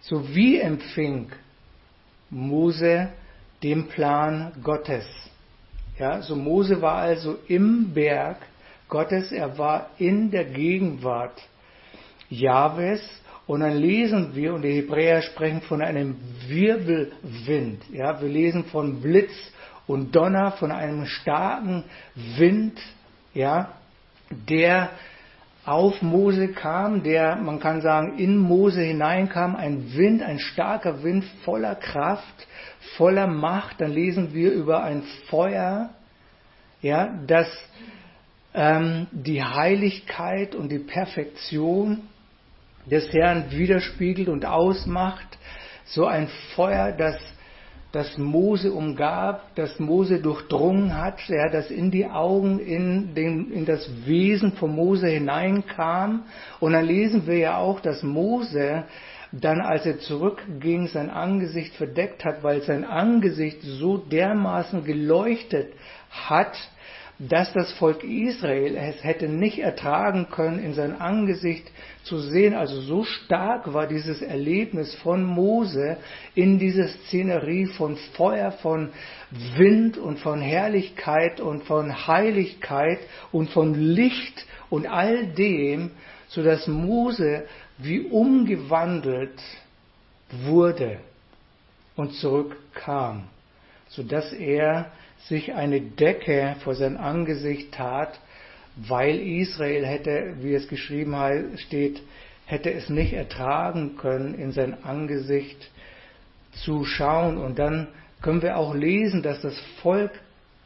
So 0.00 0.34
wie 0.34 0.58
empfing 0.58 1.30
Mose 2.30 3.08
den 3.62 3.88
Plan 3.88 4.52
Gottes. 4.62 5.06
Ja, 5.98 6.22
so 6.22 6.34
Mose 6.34 6.80
war 6.80 6.96
also 6.96 7.38
im 7.48 7.92
Berg 7.92 8.38
Gottes, 8.88 9.32
er 9.32 9.56
war 9.58 9.90
in 9.98 10.30
der 10.30 10.44
Gegenwart 10.44 11.40
Jahwes 12.28 13.00
und 13.46 13.60
dann 13.60 13.76
lesen 13.76 14.34
wir, 14.34 14.54
und 14.54 14.62
die 14.62 14.72
Hebräer 14.72 15.22
sprechen 15.22 15.62
von 15.62 15.82
einem 15.82 16.16
Wirbelwind. 16.46 17.82
Ja, 17.92 18.20
wir 18.20 18.28
lesen 18.28 18.64
von 18.64 19.00
Blitz 19.00 19.32
und 19.86 20.14
Donner, 20.14 20.52
von 20.52 20.72
einem 20.72 21.06
starken 21.06 21.84
Wind, 22.14 22.80
ja, 23.34 23.72
der 24.30 24.90
auf 25.64 26.02
Mose 26.02 26.48
kam, 26.48 27.04
der, 27.04 27.36
man 27.36 27.60
kann 27.60 27.82
sagen, 27.82 28.18
in 28.18 28.36
Mose 28.36 28.82
hineinkam, 28.82 29.54
ein 29.54 29.94
Wind, 29.94 30.22
ein 30.22 30.40
starker 30.40 31.04
Wind 31.04 31.24
voller 31.44 31.76
Kraft, 31.76 32.48
voller 32.96 33.28
Macht. 33.28 33.80
Dann 33.80 33.92
lesen 33.92 34.34
wir 34.34 34.52
über 34.52 34.82
ein 34.82 35.04
Feuer, 35.28 35.90
ja, 36.80 37.14
das 37.26 37.46
ähm, 38.54 39.06
die 39.12 39.42
Heiligkeit 39.42 40.54
und 40.54 40.70
die 40.70 40.80
Perfektion 40.80 42.02
des 42.86 43.12
Herrn 43.12 43.52
widerspiegelt 43.52 44.28
und 44.28 44.44
ausmacht. 44.44 45.38
So 45.84 46.06
ein 46.06 46.28
Feuer, 46.56 46.90
das 46.92 47.16
das 47.92 48.16
Mose 48.16 48.72
umgab, 48.72 49.54
das 49.54 49.78
Mose 49.78 50.20
durchdrungen 50.20 50.96
hat, 50.96 51.20
ja, 51.28 51.50
das 51.50 51.70
in 51.70 51.90
die 51.90 52.06
Augen, 52.06 52.58
in, 52.58 53.14
den, 53.14 53.52
in 53.52 53.66
das 53.66 53.88
Wesen 54.06 54.52
von 54.52 54.74
Mose 54.74 55.08
hineinkam. 55.08 56.24
Und 56.58 56.72
dann 56.72 56.86
lesen 56.86 57.26
wir 57.26 57.36
ja 57.36 57.58
auch, 57.58 57.80
dass 57.80 58.02
Mose 58.02 58.84
dann, 59.30 59.60
als 59.60 59.84
er 59.84 59.98
zurückging, 59.98 60.88
sein 60.88 61.10
Angesicht 61.10 61.74
verdeckt 61.74 62.24
hat, 62.24 62.42
weil 62.42 62.62
sein 62.62 62.84
Angesicht 62.84 63.60
so 63.62 63.98
dermaßen 63.98 64.84
geleuchtet 64.84 65.72
hat, 66.10 66.56
dass 67.18 67.52
das 67.52 67.70
Volk 67.74 68.02
Israel 68.02 68.74
es 68.76 69.04
hätte 69.04 69.28
nicht 69.28 69.58
ertragen 69.58 70.28
können, 70.30 70.58
in 70.58 70.74
sein 70.74 71.00
Angesicht 71.00 71.70
zu 72.02 72.18
sehen. 72.18 72.54
Also 72.54 72.80
so 72.80 73.04
stark 73.04 73.72
war 73.72 73.86
dieses 73.86 74.22
Erlebnis 74.22 74.94
von 74.96 75.22
Mose 75.22 75.98
in 76.34 76.58
dieser 76.58 76.88
Szenerie 76.88 77.66
von 77.66 77.96
Feuer, 78.14 78.50
von 78.50 78.88
Wind 79.56 79.98
und 79.98 80.18
von 80.18 80.40
Herrlichkeit 80.40 81.40
und 81.40 81.64
von 81.64 82.06
Heiligkeit 82.06 82.98
und 83.30 83.50
von 83.50 83.74
Licht 83.74 84.46
und 84.68 84.86
all 84.86 85.26
dem, 85.26 85.90
so 86.28 86.42
dass 86.42 86.66
Mose 86.66 87.44
wie 87.78 88.00
umgewandelt 88.00 89.38
wurde 90.44 90.98
und 91.94 92.14
zurückkam, 92.14 93.24
so 93.88 94.02
dass 94.02 94.32
er 94.32 94.90
sich 95.28 95.54
eine 95.54 95.80
Decke 95.80 96.56
vor 96.64 96.74
sein 96.74 96.96
Angesicht 96.96 97.72
tat, 97.72 98.18
weil 98.76 99.18
Israel 99.18 99.86
hätte, 99.86 100.34
wie 100.40 100.54
es 100.54 100.68
geschrieben 100.68 101.14
steht, 101.56 102.02
hätte 102.46 102.72
es 102.72 102.88
nicht 102.88 103.12
ertragen 103.12 103.96
können, 103.96 104.34
in 104.34 104.52
sein 104.52 104.82
Angesicht 104.84 105.70
zu 106.64 106.84
schauen. 106.84 107.38
Und 107.38 107.58
dann 107.58 107.88
können 108.20 108.42
wir 108.42 108.56
auch 108.56 108.74
lesen, 108.74 109.22
dass 109.22 109.40
das 109.40 109.58
Volk 109.82 110.12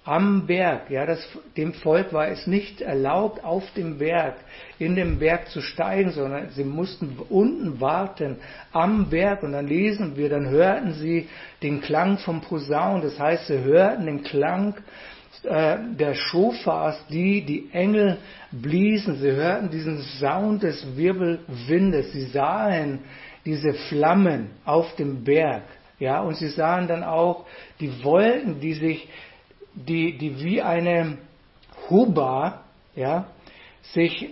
am 0.06 0.46
Berg. 0.46 0.88
Ja, 0.88 1.04
das, 1.04 1.18
dem 1.56 1.74
Volk 1.74 2.12
war 2.12 2.28
es 2.28 2.46
nicht 2.46 2.80
erlaubt, 2.80 3.44
auf 3.44 3.64
dem 3.76 3.98
Berg, 3.98 4.36
in 4.78 4.94
den 4.94 5.18
Berg 5.18 5.48
zu 5.48 5.60
steigen, 5.60 6.12
sondern 6.12 6.50
sie 6.50 6.64
mussten 6.64 7.18
unten 7.28 7.80
warten 7.80 8.36
am 8.72 9.10
Berg. 9.10 9.42
Und 9.42 9.52
dann 9.52 9.66
lesen 9.66 10.16
wir, 10.16 10.28
dann 10.28 10.48
hörten 10.48 10.94
sie 10.94 11.28
den 11.62 11.80
Klang 11.80 12.18
vom 12.18 12.40
Posaun. 12.40 13.02
Das 13.02 13.18
heißt, 13.18 13.48
sie 13.48 13.58
hörten 13.58 14.06
den 14.06 14.22
Klang 14.22 14.74
äh, 15.42 15.76
der 15.98 16.14
Schofars, 16.14 17.04
die 17.08 17.44
die 17.44 17.70
Engel 17.72 18.18
bliesen. 18.52 19.16
Sie 19.16 19.32
hörten 19.32 19.70
diesen 19.70 19.98
Sound 20.20 20.62
des 20.62 20.96
Wirbelwindes. 20.96 22.12
Sie 22.12 22.26
sahen 22.26 23.00
diese 23.44 23.74
Flammen 23.74 24.50
auf 24.64 24.94
dem 24.94 25.24
Berg. 25.24 25.62
Ja, 25.98 26.20
und 26.20 26.36
sie 26.36 26.48
sahen 26.48 26.88
dann 26.88 27.02
auch 27.02 27.46
die 27.80 28.04
Wolken, 28.04 28.60
die 28.60 28.74
sich 28.74 29.08
die, 29.76 30.16
die 30.16 30.42
wie 30.42 30.62
eine 30.62 31.18
Huba 31.88 32.62
ja, 32.94 33.26
sich 33.82 34.30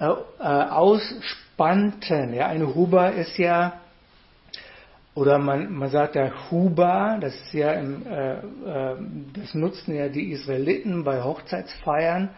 äh, 0.00 0.04
äh, 0.04 0.42
ausspannten. 0.42 2.34
Ja, 2.34 2.48
eine 2.48 2.74
Huba 2.74 3.08
ist 3.08 3.38
ja, 3.38 3.80
oder 5.14 5.38
man, 5.38 5.72
man 5.72 5.88
sagt 5.88 6.16
ja 6.16 6.30
Huba, 6.50 7.18
das 7.18 7.34
ist 7.34 7.52
ja 7.54 7.72
im, 7.72 8.06
äh, 8.06 8.34
äh, 8.34 8.96
das 9.34 9.54
nutzen 9.54 9.94
ja 9.94 10.08
die 10.08 10.32
Israeliten 10.32 11.04
bei 11.04 11.22
Hochzeitsfeiern. 11.22 12.30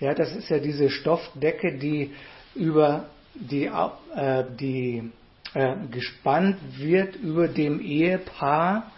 Ja, 0.00 0.14
das 0.14 0.34
ist 0.34 0.48
ja 0.48 0.58
diese 0.58 0.90
Stoffdecke, 0.90 1.78
die 1.78 2.12
über 2.54 3.06
die, 3.34 3.66
äh, 3.66 4.44
die 4.58 5.10
äh, 5.54 5.74
gespannt 5.90 6.56
wird 6.76 7.16
über 7.16 7.48
dem 7.48 7.80
Ehepaar 7.80 8.90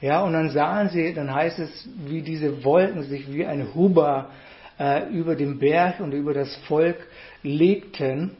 ja, 0.00 0.22
und 0.22 0.34
dann 0.34 0.50
sahen 0.50 0.90
sie, 0.90 1.14
dann 1.14 1.34
heißt 1.34 1.58
es, 1.58 1.88
wie 2.06 2.22
diese 2.22 2.64
Wolken 2.64 3.04
sich 3.04 3.32
wie 3.32 3.46
ein 3.46 3.74
Huber 3.74 4.30
äh, 4.78 5.08
über 5.08 5.36
den 5.36 5.58
Berg 5.58 6.00
und 6.00 6.12
über 6.12 6.34
das 6.34 6.54
Volk 6.68 6.98
legten. 7.42 8.32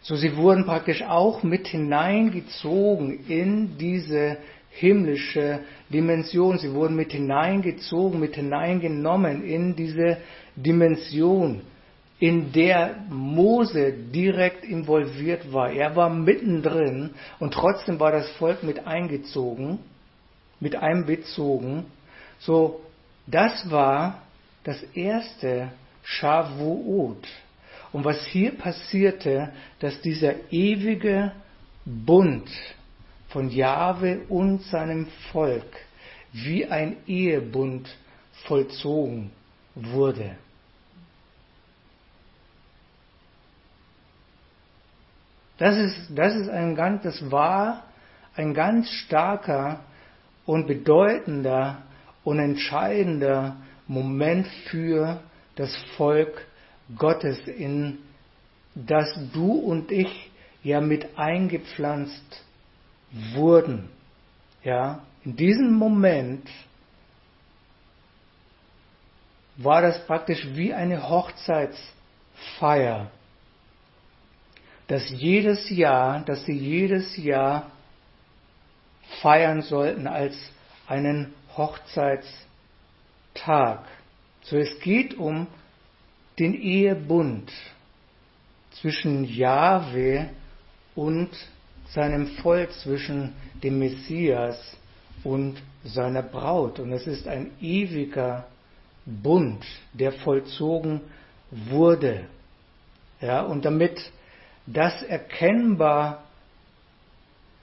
So, 0.00 0.16
sie 0.16 0.36
wurden 0.36 0.64
praktisch 0.64 1.02
auch 1.02 1.42
mit 1.42 1.66
hineingezogen 1.66 3.26
in 3.26 3.76
diese 3.76 4.38
himmlische 4.70 5.60
Dimension. 5.90 6.58
Sie 6.58 6.72
wurden 6.72 6.96
mit 6.96 7.12
hineingezogen, 7.12 8.18
mit 8.18 8.34
hineingenommen 8.34 9.44
in 9.44 9.76
diese 9.76 10.18
Dimension, 10.56 11.62
in 12.18 12.52
der 12.52 12.96
Mose 13.10 13.92
direkt 13.92 14.64
involviert 14.64 15.52
war. 15.52 15.70
Er 15.70 15.96
war 15.96 16.08
mittendrin 16.08 17.10
und 17.40 17.52
trotzdem 17.52 18.00
war 18.00 18.10
das 18.10 18.28
Volk 18.32 18.62
mit 18.62 18.86
eingezogen 18.86 19.80
mit 20.64 20.76
einbezogen. 20.76 21.84
So, 22.38 22.80
das 23.26 23.70
war 23.70 24.22
das 24.64 24.82
erste 24.94 25.70
Shavuot. 26.02 27.28
Und 27.92 28.04
was 28.04 28.24
hier 28.26 28.56
passierte, 28.56 29.52
dass 29.78 30.00
dieser 30.00 30.50
ewige 30.50 31.32
Bund 31.84 32.48
von 33.28 33.50
Jahwe 33.50 34.22
und 34.30 34.62
seinem 34.62 35.06
Volk 35.30 35.76
wie 36.32 36.66
ein 36.66 36.96
Ehebund 37.06 37.88
vollzogen 38.46 39.30
wurde. 39.74 40.36
Das 45.58 45.76
ist, 45.76 45.96
das 46.10 46.34
ist 46.34 46.48
ein 46.48 46.74
ganz, 46.74 47.02
das 47.02 47.30
war 47.30 47.84
ein 48.34 48.54
ganz 48.54 48.88
starker 48.90 49.80
und 50.46 50.66
bedeutender 50.66 51.82
und 52.22 52.38
entscheidender 52.38 53.56
Moment 53.86 54.46
für 54.70 55.20
das 55.56 55.74
Volk 55.96 56.46
Gottes, 56.96 57.38
in 57.46 57.98
das 58.74 59.08
du 59.32 59.52
und 59.52 59.92
ich 59.92 60.30
ja 60.62 60.80
mit 60.80 61.18
eingepflanzt 61.18 62.44
wurden. 63.34 63.88
Ja, 64.62 65.02
in 65.24 65.36
diesem 65.36 65.72
Moment 65.72 66.48
war 69.56 69.82
das 69.82 70.04
praktisch 70.06 70.46
wie 70.54 70.74
eine 70.74 71.08
Hochzeitsfeier, 71.08 73.10
dass 74.88 75.08
jedes 75.10 75.70
Jahr, 75.70 76.24
dass 76.24 76.44
sie 76.44 76.58
jedes 76.58 77.16
Jahr 77.16 77.70
feiern 79.20 79.62
sollten 79.62 80.06
als 80.06 80.36
einen 80.86 81.32
Hochzeitstag. 81.56 82.34
So 84.42 84.56
es 84.56 84.78
geht 84.80 85.14
um 85.14 85.46
den 86.38 86.54
Ehebund 86.54 87.52
zwischen 88.72 89.24
Jahwe 89.24 90.28
und 90.94 91.30
seinem 91.88 92.26
Volk, 92.38 92.72
zwischen 92.72 93.34
dem 93.62 93.78
Messias 93.78 94.76
und 95.22 95.62
seiner 95.84 96.22
Braut. 96.22 96.80
Und 96.80 96.92
es 96.92 97.06
ist 97.06 97.28
ein 97.28 97.52
ewiger 97.60 98.46
Bund, 99.06 99.64
der 99.92 100.12
vollzogen 100.12 101.00
wurde. 101.50 102.26
Ja, 103.20 103.42
und 103.42 103.64
damit 103.64 104.00
das 104.66 105.02
erkennbar 105.02 106.24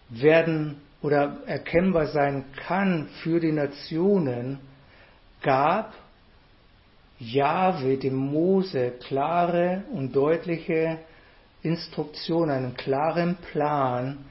werden 0.10 0.82
oder 1.02 1.38
erkennbar 1.46 2.08
sein 2.08 2.46
kann 2.68 3.08
für 3.24 3.40
die 3.40 3.52
Nationen, 3.52 4.60
gab 5.42 5.94
Jahwe 7.20 7.98
dem 7.98 8.16
Mose 8.16 8.94
klare 9.08 9.84
und 9.92 10.16
deutliche 10.16 11.00
Instruktionen, 11.64 12.50
einen 12.50 12.76
klaren 12.76 13.38
Plan, 13.52 14.26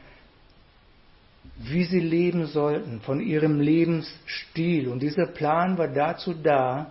wie 1.56 1.84
sie 1.84 2.00
leben 2.00 2.46
sollten, 2.46 3.00
von 3.00 3.20
ihrem 3.20 3.60
Lebensstil. 3.60 4.88
Und 4.88 5.00
dieser 5.00 5.26
Plan 5.26 5.78
war 5.78 5.88
dazu 5.88 6.34
da, 6.34 6.90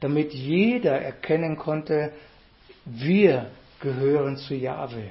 damit 0.00 0.32
jeder 0.32 1.00
erkennen 1.00 1.56
konnte, 1.56 2.12
wir 2.84 3.50
gehören 3.80 4.36
zu 4.36 4.54
Jahwe. 4.54 5.10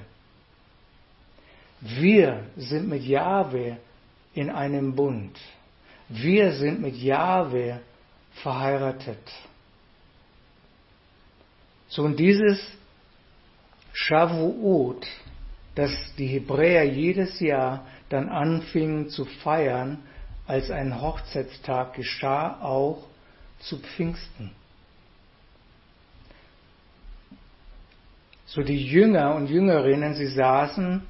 Wir 1.80 2.46
sind 2.58 2.90
mit 2.90 3.04
Jahwe 3.04 3.78
in 4.38 4.52
einem 4.52 4.96
Bund. 4.96 5.36
Wir 6.10 6.52
sind 6.54 6.80
mit 6.80 6.96
Jahwe 6.96 7.82
verheiratet. 8.44 9.32
So 11.88 12.04
und 12.04 12.20
dieses 12.20 12.60
Shavuot, 13.94 15.08
das 15.74 15.92
die 16.20 16.28
Hebräer 16.28 16.84
jedes 16.84 17.40
Jahr 17.40 17.88
dann 18.10 18.30
anfingen 18.30 19.10
zu 19.10 19.26
feiern, 19.26 20.04
als 20.46 20.70
ein 20.70 21.02
Hochzeitstag 21.02 21.96
geschah 21.96 22.62
auch 22.62 23.08
zu 23.60 23.80
Pfingsten. 23.80 24.52
So 28.46 28.62
die 28.62 28.86
Jünger 28.86 29.34
und 29.34 29.50
Jüngerinnen, 29.50 30.14
sie 30.14 30.28
saßen 30.28 31.02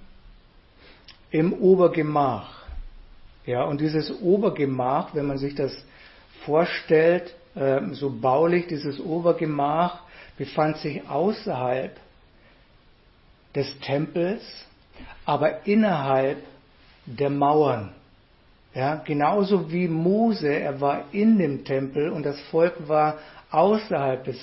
im 1.30 1.52
Obergemach 1.52 2.57
Ja, 3.48 3.64
und 3.64 3.80
dieses 3.80 4.12
Obergemach, 4.22 5.16
wenn 5.16 5.26
man 5.26 5.38
sich 5.38 5.56
das 5.56 5.74
vorstellt, 6.44 7.34
ähm, 7.56 7.94
so 7.94 8.10
baulich, 8.10 8.68
dieses 8.68 9.00
Obergemach 9.00 10.02
befand 10.38 10.78
sich 10.78 11.08
außerhalb 11.08 11.96
des 13.56 13.80
Tempels, 13.80 14.44
aber 15.26 15.66
innerhalb 15.66 16.40
der 17.06 17.30
Mauern. 17.30 17.94
Ja, 18.76 18.96
genauso 18.96 19.72
wie 19.72 19.88
Mose, 19.88 20.50
er 20.50 20.82
war 20.82 21.06
in 21.14 21.40
dem 21.40 21.64
Tempel 21.64 22.10
und 22.10 22.26
das 22.26 22.40
Volk 22.52 22.90
war 22.90 23.18
außerhalb 23.50 24.26
des 24.26 24.38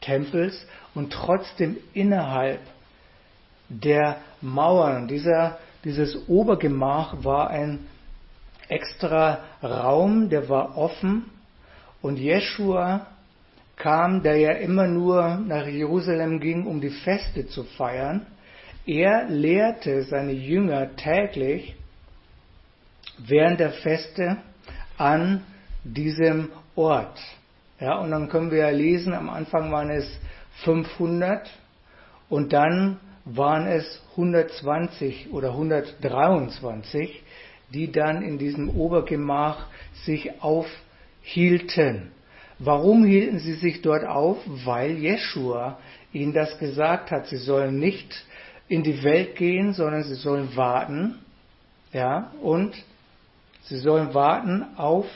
Tempels 0.00 0.64
und 0.94 1.12
trotzdem 1.12 1.78
innerhalb 1.94 2.60
der 3.68 4.18
Mauern. 4.40 5.08
Dieser, 5.08 5.58
dieses 5.82 6.28
Obergemach 6.28 7.24
war 7.24 7.50
ein 7.50 7.88
extra 8.68 9.40
Raum, 9.62 10.28
der 10.28 10.48
war 10.48 10.76
offen 10.76 11.30
und 12.02 12.18
Jeschua 12.18 13.06
kam, 13.76 14.22
der 14.22 14.36
ja 14.36 14.52
immer 14.52 14.86
nur 14.86 15.36
nach 15.36 15.66
Jerusalem 15.66 16.40
ging, 16.40 16.66
um 16.66 16.80
die 16.80 16.90
Feste 16.90 17.46
zu 17.46 17.64
feiern. 17.64 18.26
Er 18.86 19.28
lehrte 19.28 20.02
seine 20.04 20.32
Jünger 20.32 20.96
täglich 20.96 21.74
während 23.18 23.60
der 23.60 23.72
Feste 23.72 24.38
an 24.96 25.42
diesem 25.84 26.50
Ort. 26.74 27.18
Ja, 27.80 27.98
und 27.98 28.10
dann 28.10 28.28
können 28.28 28.50
wir 28.50 28.58
ja 28.58 28.70
lesen, 28.70 29.12
am 29.12 29.28
Anfang 29.28 29.70
waren 29.70 29.90
es 29.90 30.18
500 30.64 31.50
und 32.28 32.52
dann 32.52 32.98
waren 33.24 33.66
es 33.66 34.00
120 34.12 35.32
oder 35.32 35.50
123, 35.50 37.22
die 37.72 37.90
dann 37.90 38.22
in 38.22 38.38
diesem 38.38 38.70
Obergemach 38.70 39.66
sich 40.04 40.42
aufhielten. 40.42 42.10
Warum 42.58 43.04
hielten 43.04 43.38
sie 43.38 43.54
sich 43.54 43.82
dort 43.82 44.04
auf? 44.04 44.38
Weil 44.46 44.92
Jeschua 44.92 45.78
ihnen 46.12 46.32
das 46.32 46.58
gesagt 46.58 47.10
hat. 47.10 47.26
Sie 47.26 47.36
sollen 47.36 47.78
nicht 47.78 48.24
in 48.68 48.82
die 48.82 49.02
Welt 49.02 49.36
gehen, 49.36 49.74
sondern 49.74 50.02
sie 50.04 50.14
sollen 50.14 50.56
warten. 50.56 51.18
Ja, 51.92 52.32
und 52.42 52.74
sie 53.64 53.78
sollen 53.78 54.14
warten 54.14 54.64
auf 54.76 55.06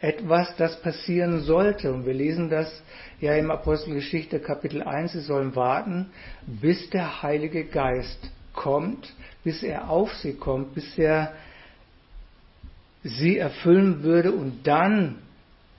etwas, 0.00 0.54
das 0.56 0.80
passieren 0.80 1.40
sollte. 1.40 1.92
Und 1.92 2.06
wir 2.06 2.14
lesen 2.14 2.50
das 2.50 2.82
ja 3.20 3.34
im 3.34 3.50
Apostelgeschichte 3.50 4.40
Kapitel 4.40 4.82
1. 4.82 5.12
Sie 5.12 5.20
sollen 5.20 5.54
warten, 5.56 6.10
bis 6.46 6.90
der 6.90 7.22
Heilige 7.22 7.64
Geist 7.64 8.30
kommt, 8.54 9.12
bis 9.44 9.62
er 9.62 9.90
auf 9.90 10.12
sie 10.14 10.34
kommt, 10.34 10.74
bis 10.74 10.98
er 10.98 11.32
sie 13.02 13.38
erfüllen 13.38 14.02
würde 14.02 14.32
und 14.32 14.66
dann 14.66 15.16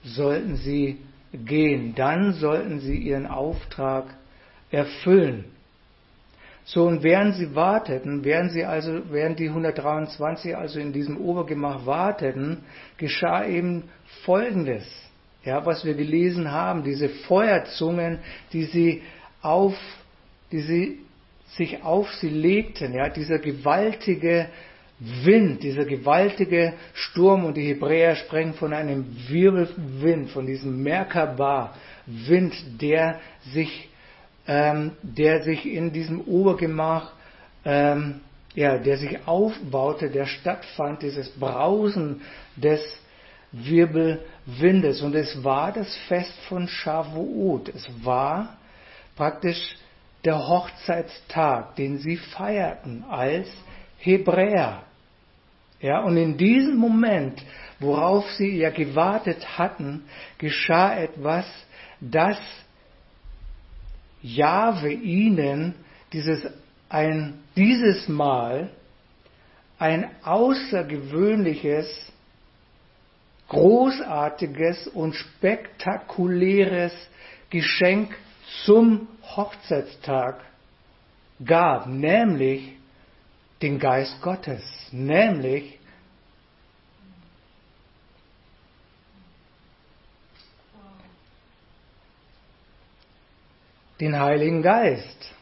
sollten 0.04 0.56
sie 0.56 0.98
gehen, 1.32 1.94
dann 1.94 2.34
sollten 2.34 2.80
sie 2.80 2.96
ihren 2.96 3.26
Auftrag 3.26 4.14
erfüllen. 4.70 5.44
So, 6.64 6.86
und 6.86 7.02
während 7.02 7.34
sie 7.34 7.54
warteten, 7.54 8.24
während 8.24 8.52
sie 8.52 8.64
also, 8.64 9.02
während 9.10 9.38
die 9.38 9.48
123 9.48 10.56
also 10.56 10.78
in 10.78 10.92
diesem 10.92 11.16
Obergemach 11.16 11.86
warteten, 11.86 12.58
geschah 12.98 13.44
eben 13.44 13.84
Folgendes. 14.24 14.84
Ja, 15.44 15.66
was 15.66 15.84
wir 15.84 15.94
gelesen 15.94 16.52
haben, 16.52 16.84
diese 16.84 17.08
Feuerzungen, 17.08 18.20
die 18.52 18.64
sie 18.64 19.02
auf, 19.42 19.74
die 20.52 20.60
sie 20.60 20.98
sich 21.56 21.82
auf 21.82 22.08
sie 22.14 22.28
legten, 22.28 22.94
ja, 22.94 23.08
dieser 23.08 23.40
gewaltige 23.40 24.46
Wind, 25.24 25.64
dieser 25.64 25.84
gewaltige 25.84 26.74
Sturm 26.94 27.44
und 27.44 27.56
die 27.56 27.66
Hebräer 27.66 28.14
sprechen 28.14 28.54
von 28.54 28.72
einem 28.72 29.04
Wirbelwind, 29.28 30.30
von 30.30 30.46
diesem 30.46 30.80
Merkaba-Wind, 30.84 32.80
der 32.80 33.18
sich, 33.52 33.88
ähm, 34.46 34.92
der 35.02 35.42
sich 35.42 35.66
in 35.66 35.92
diesem 35.92 36.20
Obergemach, 36.20 37.12
ähm, 37.64 38.20
ja, 38.54 38.78
der 38.78 38.96
sich 38.96 39.26
aufbaute, 39.26 40.08
der 40.08 40.26
stattfand, 40.26 41.02
dieses 41.02 41.28
Brausen 41.30 42.20
des 42.54 42.80
Wirbelwindes. 43.50 45.02
Und 45.02 45.16
es 45.16 45.42
war 45.42 45.72
das 45.72 45.96
Fest 46.06 46.34
von 46.48 46.68
Shavuot. 46.68 47.70
Es 47.70 47.88
war 48.04 48.56
praktisch 49.16 49.76
der 50.24 50.46
Hochzeitstag, 50.46 51.74
den 51.74 51.98
sie 51.98 52.18
feierten 52.18 53.04
als 53.08 53.48
Hebräer. 53.98 54.84
Ja, 55.82 56.00
und 56.00 56.16
in 56.16 56.36
diesem 56.36 56.76
Moment, 56.76 57.42
worauf 57.80 58.30
sie 58.32 58.56
ja 58.56 58.70
gewartet 58.70 59.58
hatten, 59.58 60.04
geschah 60.38 60.96
etwas, 60.96 61.44
dass 62.00 62.38
Jahwe 64.22 64.92
ihnen 64.92 65.74
dieses, 66.12 66.46
ein, 66.88 67.40
dieses 67.56 68.08
Mal 68.08 68.70
ein 69.80 70.08
außergewöhnliches, 70.22 72.12
großartiges 73.48 74.86
und 74.86 75.16
spektakuläres 75.16 76.92
Geschenk 77.50 78.16
zum 78.64 79.08
Hochzeitstag 79.36 80.44
gab, 81.44 81.88
nämlich 81.88 82.76
den 83.62 83.78
Geist 83.78 84.20
Gottes, 84.20 84.62
nämlich 84.90 85.78
den 94.00 94.18
Heiligen 94.18 94.62
Geist. 94.62 95.32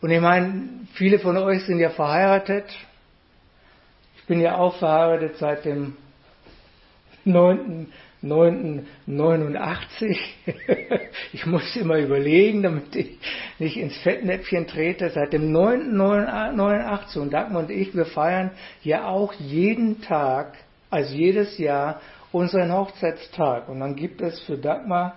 Und 0.00 0.10
ich 0.10 0.20
meine, 0.20 0.68
viele 0.94 1.20
von 1.20 1.36
euch 1.36 1.64
sind 1.64 1.78
ja 1.78 1.90
verheiratet. 1.90 2.68
Ich 4.16 4.24
bin 4.24 4.40
ja 4.40 4.56
auch 4.56 4.76
verheiratet 4.78 5.36
seit 5.36 5.64
dem 5.64 5.96
9. 7.24 7.92
989. 8.28 10.18
ich 11.32 11.46
muss 11.46 11.76
immer 11.76 11.98
überlegen, 11.98 12.62
damit 12.62 12.94
ich 12.94 13.18
nicht 13.58 13.76
ins 13.76 13.96
Fettnäpfchen 13.98 14.66
trete. 14.66 15.10
Seit 15.10 15.32
dem 15.32 15.52
989 15.52 17.22
und 17.22 17.32
Dagmar 17.32 17.62
und 17.62 17.70
ich, 17.70 17.94
wir 17.94 18.06
feiern 18.06 18.50
ja 18.82 19.06
auch 19.06 19.32
jeden 19.34 20.02
Tag, 20.02 20.54
also 20.90 21.14
jedes 21.14 21.58
Jahr, 21.58 22.00
unseren 22.32 22.72
Hochzeitstag. 22.72 23.68
Und 23.68 23.80
dann 23.80 23.96
gibt 23.96 24.20
es 24.20 24.40
für 24.40 24.58
Dagmar 24.58 25.16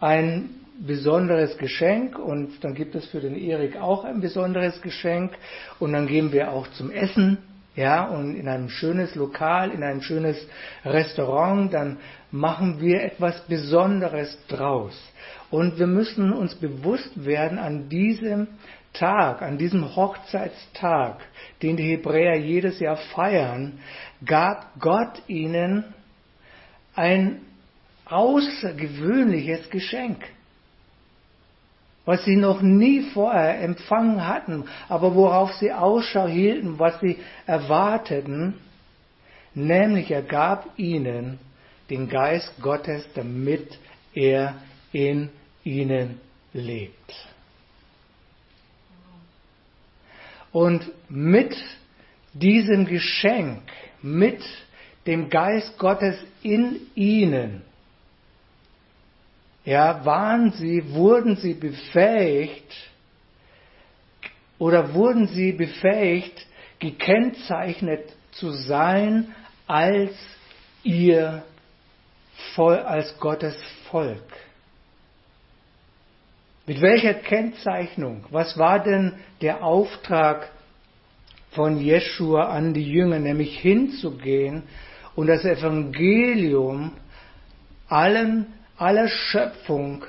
ein 0.00 0.50
besonderes 0.78 1.58
Geschenk 1.58 2.18
und 2.18 2.64
dann 2.64 2.74
gibt 2.74 2.94
es 2.94 3.06
für 3.06 3.20
den 3.20 3.36
Erik 3.36 3.76
auch 3.76 4.04
ein 4.04 4.20
besonderes 4.20 4.80
Geschenk 4.80 5.32
und 5.78 5.92
dann 5.92 6.06
gehen 6.06 6.32
wir 6.32 6.52
auch 6.52 6.68
zum 6.68 6.90
Essen 6.90 7.38
ja, 7.80 8.04
und 8.04 8.36
in 8.36 8.46
ein 8.46 8.68
schönes 8.68 9.14
Lokal, 9.14 9.70
in 9.70 9.82
ein 9.82 10.02
schönes 10.02 10.36
Restaurant, 10.84 11.72
dann 11.72 11.96
machen 12.30 12.80
wir 12.80 13.02
etwas 13.02 13.40
Besonderes 13.46 14.38
draus. 14.48 14.94
Und 15.50 15.78
wir 15.78 15.86
müssen 15.86 16.32
uns 16.32 16.54
bewusst 16.54 17.24
werden 17.24 17.58
an 17.58 17.88
diesem 17.88 18.48
Tag, 18.92 19.40
an 19.40 19.56
diesem 19.56 19.96
Hochzeitstag, 19.96 21.20
den 21.62 21.76
die 21.76 21.90
Hebräer 21.90 22.36
jedes 22.36 22.80
Jahr 22.80 22.98
feiern, 23.14 23.80
gab 24.24 24.78
Gott 24.78 25.22
ihnen 25.26 25.84
ein 26.94 27.40
außergewöhnliches 28.04 29.70
Geschenk 29.70 30.18
was 32.04 32.24
sie 32.24 32.36
noch 32.36 32.62
nie 32.62 33.02
vorher 33.12 33.60
empfangen 33.60 34.26
hatten, 34.26 34.64
aber 34.88 35.14
worauf 35.14 35.52
sie 35.54 35.72
Ausschau 35.72 36.26
hielten, 36.26 36.78
was 36.78 36.98
sie 37.00 37.18
erwarteten, 37.46 38.54
nämlich 39.54 40.10
er 40.10 40.22
gab 40.22 40.78
ihnen 40.78 41.38
den 41.90 42.08
Geist 42.08 42.52
Gottes, 42.62 43.04
damit 43.14 43.78
er 44.14 44.54
in 44.92 45.28
ihnen 45.64 46.20
lebt. 46.52 46.94
Und 50.52 50.90
mit 51.08 51.56
diesem 52.32 52.86
Geschenk, 52.86 53.62
mit 54.02 54.42
dem 55.06 55.28
Geist 55.28 55.78
Gottes 55.78 56.16
in 56.42 56.80
ihnen, 56.94 57.62
ja, 59.70 60.04
waren 60.04 60.50
sie, 60.50 60.94
wurden 60.94 61.36
sie 61.36 61.54
befähigt 61.54 62.74
oder 64.58 64.94
wurden 64.94 65.28
sie 65.28 65.52
befähigt, 65.52 66.44
gekennzeichnet 66.80 68.12
zu 68.32 68.50
sein 68.50 69.32
als 69.68 70.12
ihr 70.82 71.44
als 72.56 73.16
Gottes 73.20 73.56
Volk. 73.92 74.24
Mit 76.66 76.80
welcher 76.80 77.14
Kennzeichnung? 77.14 78.24
Was 78.30 78.58
war 78.58 78.80
denn 78.82 79.20
der 79.40 79.62
Auftrag 79.62 80.50
von 81.52 81.80
Jeschua 81.80 82.48
an 82.48 82.74
die 82.74 82.90
Jünger, 82.90 83.20
nämlich 83.20 83.56
hinzugehen 83.60 84.64
und 85.14 85.28
das 85.28 85.44
Evangelium 85.44 86.90
allen, 87.88 88.52
aller 88.80 89.08
Schöpfung 89.08 90.04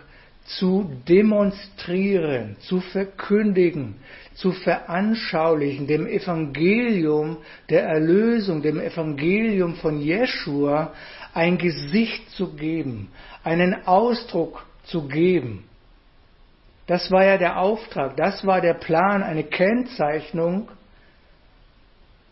zu 0.45 0.89
demonstrieren, 1.07 2.55
zu 2.61 2.79
verkündigen, 2.81 3.95
zu 4.33 4.51
veranschaulichen, 4.51 5.87
dem 5.87 6.07
Evangelium 6.07 7.37
der 7.69 7.83
Erlösung, 7.83 8.61
dem 8.61 8.79
Evangelium 8.79 9.75
von 9.75 10.01
Jeschua 10.01 10.93
ein 11.33 11.57
Gesicht 11.57 12.29
zu 12.31 12.55
geben, 12.55 13.09
einen 13.43 13.85
Ausdruck 13.85 14.65
zu 14.85 15.07
geben. 15.07 15.65
Das 16.87 17.11
war 17.11 17.23
ja 17.23 17.37
der 17.37 17.59
Auftrag, 17.59 18.17
das 18.17 18.45
war 18.45 18.61
der 18.61 18.73
Plan, 18.73 19.23
eine 19.23 19.43
Kennzeichnung 19.43 20.69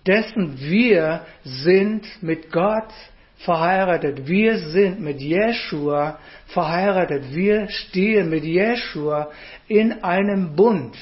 dessen, 0.06 0.60
wir 0.60 1.26
sind 1.44 2.06
mit 2.24 2.52
Gott 2.52 2.92
verheiratet, 3.40 4.28
wir 4.28 4.58
sind 4.58 5.00
mit 5.00 5.22
Jeshua 5.22 6.20
verheiratet, 6.48 7.34
wir 7.34 7.70
stehen 7.70 8.30
mit 8.30 8.44
Jeshua 8.44 9.30
in 9.68 10.04
einem 10.04 10.56
Bund. 10.56 10.96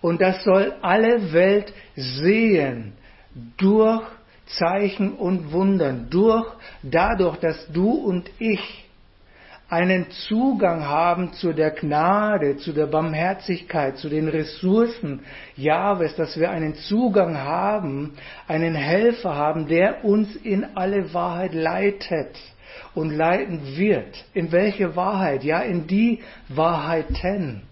Und 0.00 0.20
das 0.20 0.42
soll 0.44 0.74
alle 0.82 1.32
Welt 1.32 1.72
sehen 1.94 2.94
durch 3.56 4.02
Zeichen 4.46 5.14
und 5.14 5.52
Wundern, 5.52 6.08
durch 6.10 6.46
dadurch, 6.82 7.38
dass 7.38 7.66
du 7.72 7.90
und 7.90 8.30
ich 8.38 8.83
einen 9.68 10.10
Zugang 10.28 10.86
haben 10.86 11.32
zu 11.32 11.52
der 11.52 11.70
Gnade, 11.70 12.56
zu 12.58 12.72
der 12.72 12.86
Barmherzigkeit, 12.86 13.96
zu 13.96 14.08
den 14.08 14.28
Ressourcen 14.28 15.20
Jahwes, 15.56 16.14
dass 16.16 16.38
wir 16.38 16.50
einen 16.50 16.74
Zugang 16.74 17.38
haben, 17.38 18.14
einen 18.46 18.74
Helfer 18.74 19.34
haben, 19.34 19.66
der 19.66 20.04
uns 20.04 20.36
in 20.36 20.76
alle 20.76 21.12
Wahrheit 21.14 21.54
leitet 21.54 22.38
und 22.94 23.10
leiten 23.10 23.76
wird. 23.76 24.24
In 24.34 24.52
welche 24.52 24.96
Wahrheit? 24.96 25.44
Ja, 25.44 25.60
in 25.60 25.86
die 25.86 26.22
Wahrheiten. 26.48 27.62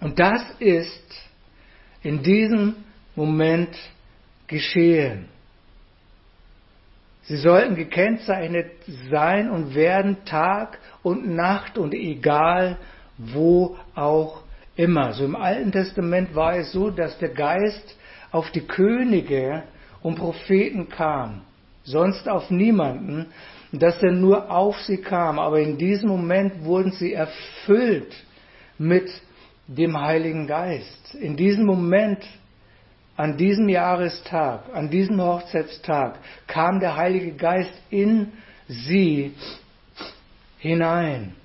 Und 0.00 0.18
das 0.18 0.42
ist 0.58 1.22
in 2.02 2.22
diesem 2.22 2.76
Moment 3.14 3.76
geschehen. 4.46 5.28
Sie 7.22 7.36
sollten 7.36 7.76
gekennzeichnet 7.76 8.72
sein 9.10 9.50
und 9.50 9.74
werden 9.74 10.24
Tag 10.24 10.78
und 11.02 11.28
Nacht 11.34 11.78
und 11.78 11.94
egal 11.94 12.78
wo 13.16 13.76
auch 13.94 14.42
immer. 14.76 15.12
So 15.12 15.24
im 15.24 15.36
Alten 15.36 15.70
Testament 15.70 16.34
war 16.34 16.56
es 16.56 16.72
so, 16.72 16.90
dass 16.90 17.18
der 17.18 17.28
Geist 17.28 17.96
auf 18.32 18.50
die 18.50 18.66
Könige 18.66 19.62
und 20.02 20.16
Propheten 20.16 20.88
kam, 20.88 21.42
sonst 21.84 22.28
auf 22.28 22.50
niemanden, 22.50 23.26
dass 23.72 24.02
er 24.02 24.12
nur 24.12 24.50
auf 24.50 24.78
sie 24.80 24.98
kam. 24.98 25.38
Aber 25.38 25.60
in 25.60 25.78
diesem 25.78 26.08
Moment 26.08 26.64
wurden 26.64 26.92
sie 26.92 27.12
erfüllt 27.12 28.14
mit 28.78 29.08
dem 29.68 30.00
Heiligen 30.00 30.46
Geist. 30.46 31.14
In 31.14 31.36
diesem 31.36 31.64
Moment 31.66 32.26
an 33.22 33.36
diesem 33.36 33.68
Jahrestag, 33.68 34.64
an 34.74 34.90
diesem 34.90 35.22
Hochzeitstag 35.22 36.18
kam 36.48 36.80
der 36.80 36.96
Heilige 36.96 37.30
Geist 37.30 37.72
in 37.88 38.32
sie 38.66 39.32
hinein. 40.58 41.36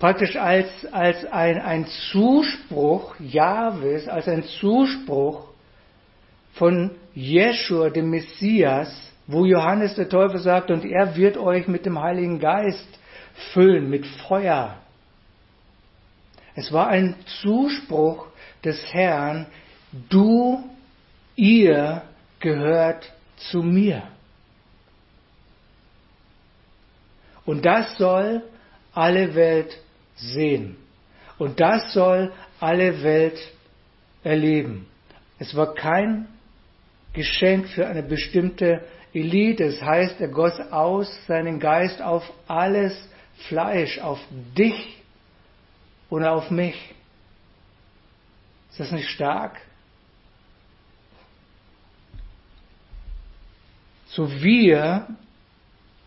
Praktisch 0.00 0.34
als, 0.34 0.66
als 0.90 1.24
ein, 1.24 1.60
ein 1.60 1.86
Zuspruch 2.10 3.14
Jahwes, 3.20 4.08
als 4.08 4.26
ein 4.26 4.42
Zuspruch 4.42 5.50
von 6.54 6.90
Jeschua, 7.14 7.90
dem 7.90 8.10
Messias, 8.10 8.92
wo 9.28 9.44
Johannes 9.44 9.94
der 9.94 10.08
Täufer 10.08 10.40
sagt, 10.40 10.72
und 10.72 10.84
er 10.84 11.14
wird 11.14 11.36
euch 11.36 11.68
mit 11.68 11.86
dem 11.86 12.02
Heiligen 12.02 12.40
Geist 12.40 12.88
füllen, 13.52 13.88
mit 13.88 14.04
Feuer. 14.04 14.78
Es 16.56 16.72
war 16.72 16.88
ein 16.88 17.14
Zuspruch 17.42 18.26
des 18.66 18.92
Herrn, 18.92 19.46
du, 20.10 20.68
ihr 21.36 22.02
gehört 22.40 23.10
zu 23.36 23.62
mir. 23.62 24.02
Und 27.44 27.64
das 27.64 27.96
soll 27.96 28.42
alle 28.92 29.34
Welt 29.34 29.78
sehen. 30.16 30.76
Und 31.38 31.60
das 31.60 31.92
soll 31.92 32.32
alle 32.60 33.02
Welt 33.02 33.38
erleben. 34.24 34.86
Es 35.38 35.54
war 35.54 35.74
kein 35.74 36.26
Geschenk 37.12 37.68
für 37.68 37.86
eine 37.86 38.02
bestimmte 38.02 38.84
Elite. 39.12 39.64
Es 39.64 39.80
heißt, 39.80 40.20
er 40.20 40.28
goss 40.28 40.58
aus 40.70 41.08
seinen 41.26 41.60
Geist 41.60 42.02
auf 42.02 42.24
alles 42.48 43.08
Fleisch, 43.48 43.98
auf 43.98 44.18
dich 44.56 45.02
und 46.08 46.24
auf 46.24 46.50
mich. 46.50 46.95
Ist 48.76 48.80
das 48.80 48.92
nicht 48.92 49.08
stark? 49.08 49.58
So 54.08 54.30
wir 54.42 55.06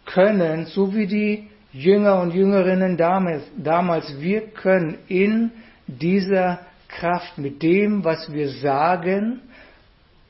können, 0.05 0.67
so 0.67 0.93
wie 0.93 1.07
die 1.07 1.47
Jünger 1.73 2.21
und 2.21 2.31
Jüngerinnen 2.31 2.95
damals, 2.95 3.41
damals, 3.57 4.21
wir 4.21 4.41
können 4.49 4.99
in 5.07 5.49
dieser 5.87 6.59
Kraft 6.87 7.39
mit 7.39 7.63
dem, 7.63 8.03
was 8.03 8.31
wir 8.31 8.49
sagen 8.49 9.41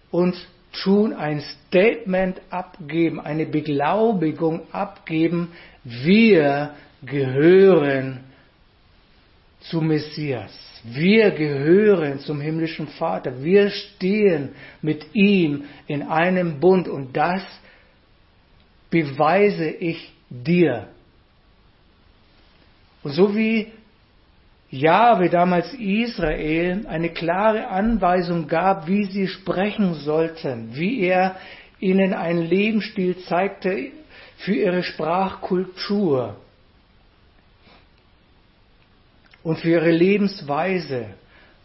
und 0.09 0.37
tun, 0.81 1.11
ein 1.11 1.41
Statement 1.41 2.39
abgeben, 2.51 3.19
eine 3.19 3.47
Beglaubigung 3.47 4.61
abgeben, 4.71 5.51
wir 5.83 6.73
gehören 7.01 8.21
zu 9.59 9.81
Messias. 9.81 10.68
Wir 10.83 11.31
gehören 11.31 12.19
zum 12.19 12.39
himmlischen 12.39 12.87
Vater. 12.87 13.43
Wir 13.43 13.69
stehen 13.69 14.49
mit 14.81 15.13
ihm 15.13 15.65
in 15.87 16.03
einem 16.03 16.59
Bund 16.59 16.87
und 16.87 17.15
das 17.15 17.43
beweise 18.89 19.69
ich 19.69 20.11
dir. 20.29 20.87
Und 23.03 23.11
so 23.11 23.35
wie 23.35 23.71
Jahwe 24.71 25.29
damals 25.29 25.73
Israel 25.73 26.85
eine 26.87 27.09
klare 27.09 27.67
Anweisung 27.67 28.47
gab, 28.47 28.87
wie 28.87 29.05
sie 29.05 29.27
sprechen 29.27 29.95
sollten, 29.95 30.75
wie 30.75 31.01
er 31.01 31.35
ihnen 31.79 32.13
einen 32.13 32.43
Lebensstil 32.43 33.17
zeigte 33.19 33.91
für 34.37 34.53
ihre 34.53 34.83
Sprachkultur, 34.83 36.37
und 39.43 39.57
für 39.59 39.69
ihre 39.69 39.91
Lebensweise. 39.91 41.07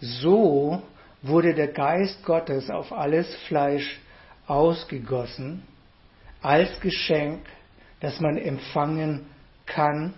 So 0.01 0.83
wurde 1.23 1.55
der 1.55 1.69
Geist 1.69 2.25
Gottes 2.25 2.71
auf 2.71 2.93
alles 2.93 3.35
Fleisch 3.49 3.99
ausgegossen 4.47 5.63
als 6.43 6.79
Geschenk, 6.81 7.41
das 8.01 8.21
man 8.21 8.37
empfangen 8.37 9.27
kann, 9.65 10.13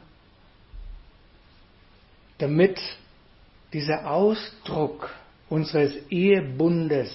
damit 2.38 2.80
dieser 3.72 4.10
Ausdruck 4.10 5.14
unseres 5.48 5.94
Ehebundes 6.10 7.12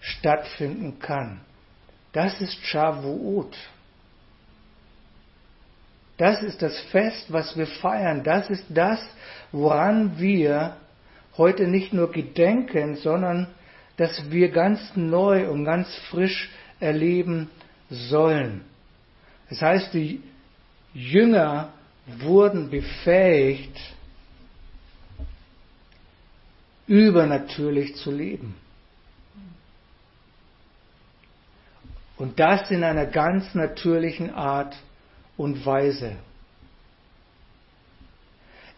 stattfinden 0.00 0.98
kann. 0.98 1.40
Das 2.12 2.40
ist 2.40 2.56
Shavuot. 2.64 3.54
Das 6.16 6.42
ist 6.42 6.62
das 6.62 6.78
Fest, 6.90 7.26
was 7.28 7.54
wir 7.56 7.66
feiern. 7.66 8.24
Das 8.24 8.48
ist 8.48 8.64
das, 8.70 9.00
woran 9.52 10.18
wir 10.18 10.76
heute 11.36 11.66
nicht 11.66 11.92
nur 11.92 12.10
gedenken, 12.12 12.96
sondern 12.96 13.48
dass 13.96 14.30
wir 14.30 14.50
ganz 14.50 14.80
neu 14.94 15.48
und 15.48 15.64
ganz 15.64 15.94
frisch 16.10 16.50
erleben 16.80 17.50
sollen. 17.88 18.62
Das 19.48 19.62
heißt, 19.62 19.94
die 19.94 20.22
Jünger 20.92 21.72
wurden 22.06 22.70
befähigt, 22.70 23.78
übernatürlich 26.86 27.96
zu 27.96 28.10
leben. 28.10 28.54
Und 32.16 32.38
das 32.40 32.70
in 32.70 32.82
einer 32.82 33.06
ganz 33.06 33.54
natürlichen 33.54 34.32
Art 34.32 34.76
und 35.36 35.66
Weise 35.66 36.16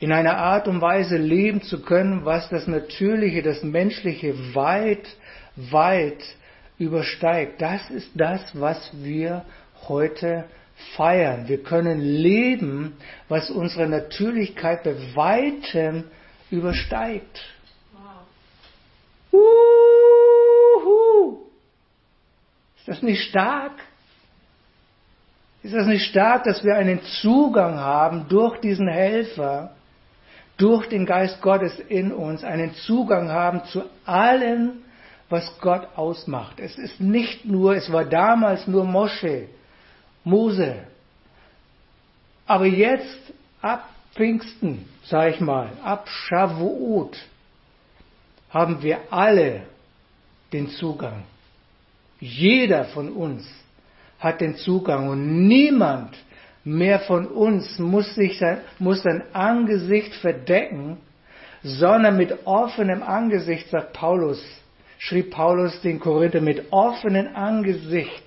in 0.00 0.12
einer 0.12 0.36
Art 0.36 0.68
und 0.68 0.80
Weise 0.80 1.16
leben 1.16 1.62
zu 1.62 1.82
können, 1.82 2.24
was 2.24 2.48
das 2.48 2.66
Natürliche, 2.66 3.42
das 3.42 3.62
Menschliche 3.62 4.54
weit, 4.54 5.08
weit 5.56 6.22
übersteigt. 6.78 7.60
Das 7.60 7.90
ist 7.90 8.10
das, 8.14 8.40
was 8.58 8.90
wir 9.02 9.44
heute 9.88 10.44
feiern. 10.96 11.48
Wir 11.48 11.62
können 11.62 12.00
leben, 12.00 12.96
was 13.28 13.50
unsere 13.50 13.88
Natürlichkeit 13.88 14.84
bei 14.84 14.94
weitem 15.16 16.04
übersteigt. 16.50 17.42
Wow. 19.32 19.40
Uhu. 20.80 21.38
Ist 22.78 22.86
das 22.86 23.02
nicht 23.02 23.24
stark? 23.24 23.72
Ist 25.64 25.74
das 25.74 25.88
nicht 25.88 26.06
stark, 26.06 26.44
dass 26.44 26.62
wir 26.62 26.76
einen 26.76 27.02
Zugang 27.20 27.78
haben 27.78 28.28
durch 28.28 28.60
diesen 28.60 28.86
Helfer 28.86 29.74
durch 30.58 30.88
den 30.88 31.06
Geist 31.06 31.40
Gottes 31.40 31.78
in 31.78 32.12
uns, 32.12 32.44
einen 32.44 32.74
Zugang 32.74 33.30
haben 33.30 33.64
zu 33.66 33.84
allem, 34.04 34.82
was 35.30 35.58
Gott 35.60 35.88
ausmacht. 35.96 36.58
Es 36.58 36.76
ist 36.76 37.00
nicht 37.00 37.44
nur, 37.44 37.76
es 37.76 37.90
war 37.92 38.04
damals 38.04 38.66
nur 38.66 38.84
Mosche, 38.84 39.48
Mose. 40.24 40.76
Aber 42.46 42.66
jetzt, 42.66 43.18
ab 43.62 43.88
Pfingsten, 44.14 44.86
sag 45.04 45.34
ich 45.34 45.40
mal, 45.40 45.70
ab 45.82 46.08
Shavuot, 46.08 47.16
haben 48.50 48.82
wir 48.82 48.98
alle 49.10 49.62
den 50.52 50.70
Zugang. 50.70 51.24
Jeder 52.18 52.86
von 52.86 53.12
uns 53.12 53.48
hat 54.18 54.40
den 54.40 54.56
Zugang 54.56 55.08
und 55.08 55.46
niemand 55.46 56.16
mehr 56.68 57.00
von 57.00 57.26
uns 57.26 57.78
muss, 57.78 58.14
sich 58.14 58.38
sein, 58.38 58.58
muss 58.78 59.02
sein 59.02 59.22
Angesicht 59.32 60.14
verdecken, 60.16 60.98
sondern 61.62 62.16
mit 62.16 62.46
offenem 62.46 63.02
Angesicht, 63.02 63.68
sagt 63.70 63.92
Paulus, 63.94 64.42
schrieb 64.98 65.30
Paulus 65.30 65.80
den 65.80 65.98
Korinther, 65.98 66.40
mit 66.40 66.72
offenem 66.72 67.34
Angesicht 67.34 68.24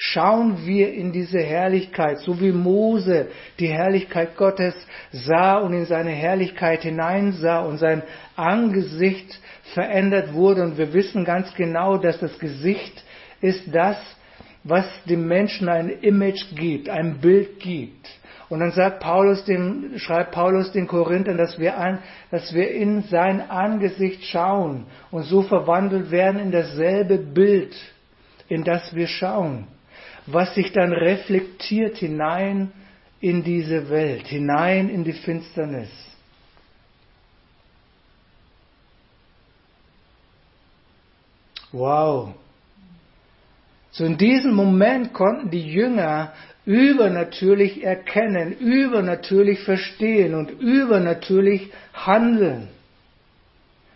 schauen 0.00 0.64
wir 0.64 0.94
in 0.94 1.10
diese 1.12 1.40
Herrlichkeit, 1.40 2.20
so 2.20 2.40
wie 2.40 2.52
Mose 2.52 3.26
die 3.58 3.66
Herrlichkeit 3.66 4.36
Gottes 4.36 4.74
sah 5.10 5.58
und 5.58 5.72
in 5.72 5.86
seine 5.86 6.12
Herrlichkeit 6.12 6.82
hineinsah 6.82 7.60
und 7.60 7.78
sein 7.78 8.02
Angesicht 8.36 9.40
verändert 9.74 10.32
wurde. 10.32 10.62
Und 10.62 10.78
wir 10.78 10.94
wissen 10.94 11.24
ganz 11.24 11.52
genau, 11.54 11.98
dass 11.98 12.20
das 12.20 12.38
Gesicht 12.38 13.02
ist 13.40 13.64
das, 13.72 13.96
was 14.64 14.84
dem 15.04 15.26
Menschen 15.26 15.68
ein 15.68 15.88
Image 15.88 16.54
gibt, 16.54 16.88
ein 16.88 17.18
Bild 17.18 17.60
gibt. 17.60 18.08
Und 18.48 18.60
dann 18.60 18.72
sagt 18.72 19.00
Paulus 19.00 19.44
den, 19.44 19.98
schreibt 19.98 20.32
Paulus 20.32 20.72
den 20.72 20.86
Korinthern, 20.86 21.36
dass 21.36 21.58
wir, 21.58 21.78
an, 21.78 21.98
dass 22.30 22.54
wir 22.54 22.70
in 22.70 23.02
sein 23.02 23.42
Angesicht 23.50 24.24
schauen 24.24 24.86
und 25.10 25.24
so 25.24 25.42
verwandelt 25.42 26.10
werden 26.10 26.40
in 26.40 26.50
dasselbe 26.50 27.18
Bild, 27.18 27.74
in 28.48 28.64
das 28.64 28.94
wir 28.94 29.06
schauen, 29.06 29.66
was 30.26 30.54
sich 30.54 30.72
dann 30.72 30.92
reflektiert 30.92 31.98
hinein 31.98 32.72
in 33.20 33.42
diese 33.42 33.90
Welt, 33.90 34.26
hinein 34.26 34.88
in 34.88 35.04
die 35.04 35.12
Finsternis. 35.12 35.90
Wow. 41.70 42.34
So 43.98 44.04
in 44.04 44.16
diesem 44.16 44.54
Moment 44.54 45.12
konnten 45.12 45.50
die 45.50 45.72
Jünger 45.72 46.32
übernatürlich 46.64 47.82
erkennen, 47.82 48.52
übernatürlich 48.52 49.58
verstehen 49.64 50.36
und 50.36 50.52
übernatürlich 50.60 51.72
handeln. 51.94 52.68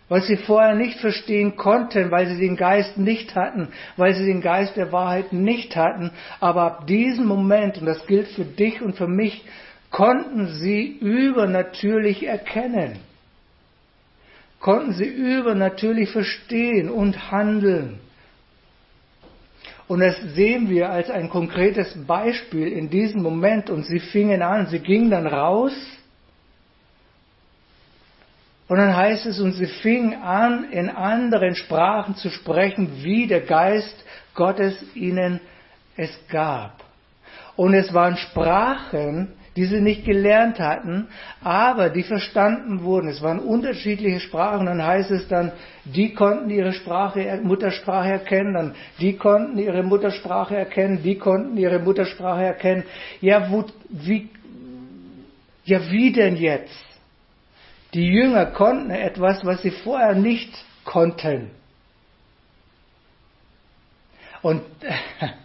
Was 0.09 0.27
sie 0.27 0.35
vorher 0.35 0.75
nicht 0.75 0.99
verstehen 0.99 1.55
konnten, 1.55 2.11
weil 2.11 2.27
sie 2.27 2.37
den 2.37 2.57
Geist 2.57 2.97
nicht 2.97 3.33
hatten, 3.33 3.69
weil 3.95 4.13
sie 4.13 4.25
den 4.25 4.41
Geist 4.41 4.75
der 4.75 4.91
Wahrheit 4.91 5.31
nicht 5.31 5.77
hatten. 5.77 6.11
Aber 6.41 6.63
ab 6.63 6.87
diesem 6.87 7.25
Moment, 7.25 7.77
und 7.77 7.85
das 7.85 8.05
gilt 8.05 8.27
für 8.27 8.43
dich 8.43 8.81
und 8.81 8.97
für 8.97 9.07
mich, 9.07 9.45
konnten 9.89 10.47
sie 10.47 10.97
übernatürlich 10.99 12.27
erkennen. 12.27 12.99
Konnten 14.59 14.91
sie 14.91 15.07
übernatürlich 15.07 16.09
verstehen 16.09 16.89
und 16.89 17.31
handeln. 17.31 18.01
Und 19.87 19.99
das 19.99 20.15
sehen 20.35 20.69
wir 20.69 20.89
als 20.89 21.09
ein 21.09 21.29
konkretes 21.29 21.93
Beispiel 22.05 22.67
in 22.67 22.89
diesem 22.89 23.21
Moment. 23.21 23.69
Und 23.69 23.85
sie 23.85 23.99
fingen 23.99 24.41
an, 24.41 24.67
sie 24.67 24.79
gingen 24.79 25.09
dann 25.09 25.27
raus. 25.27 25.73
Und 28.67 28.77
dann 28.77 28.95
heißt 28.95 29.25
es, 29.25 29.39
und 29.39 29.53
sie 29.53 29.67
fingen 29.67 30.21
an, 30.21 30.71
in 30.71 30.89
anderen 30.89 31.55
Sprachen 31.55 32.15
zu 32.15 32.29
sprechen, 32.29 33.03
wie 33.03 33.27
der 33.27 33.41
Geist 33.41 34.03
Gottes 34.33 34.75
ihnen 34.95 35.41
es 35.97 36.11
gab. 36.29 36.83
Und 37.55 37.73
es 37.73 37.93
waren 37.93 38.17
Sprachen, 38.17 39.33
die 39.55 39.65
sie 39.65 39.81
nicht 39.81 40.05
gelernt 40.05 40.59
hatten, 40.59 41.07
aber 41.43 41.89
die 41.89 42.03
verstanden 42.03 42.83
wurden. 42.83 43.09
Es 43.09 43.21
waren 43.21 43.39
unterschiedliche 43.39 44.19
Sprachen, 44.19 44.65
dann 44.65 44.83
heißt 44.83 45.11
es 45.11 45.27
dann, 45.27 45.51
die 45.85 46.13
konnten 46.13 46.49
ihre 46.49 46.73
Sprache, 46.73 47.39
Muttersprache 47.43 48.11
erkennen, 48.11 48.53
dann 48.53 48.75
die 48.99 49.15
konnten 49.17 49.57
ihre 49.57 49.83
Muttersprache 49.83 50.55
erkennen, 50.55 51.03
die 51.03 51.17
konnten 51.17 51.57
ihre 51.57 51.79
Muttersprache 51.79 52.45
erkennen. 52.45 52.83
Ja, 53.21 53.51
wo, 53.51 53.65
wie, 53.89 54.29
ja, 55.65 55.79
wie 55.91 56.11
denn 56.11 56.35
jetzt? 56.35 56.83
Die 57.93 58.07
Jünger 58.07 58.47
konnten 58.47 58.89
etwas, 58.89 59.45
was 59.45 59.61
sie 59.61 59.71
vorher 59.71 60.15
nicht 60.15 60.51
konnten. 60.83 61.51
Und 64.41 64.63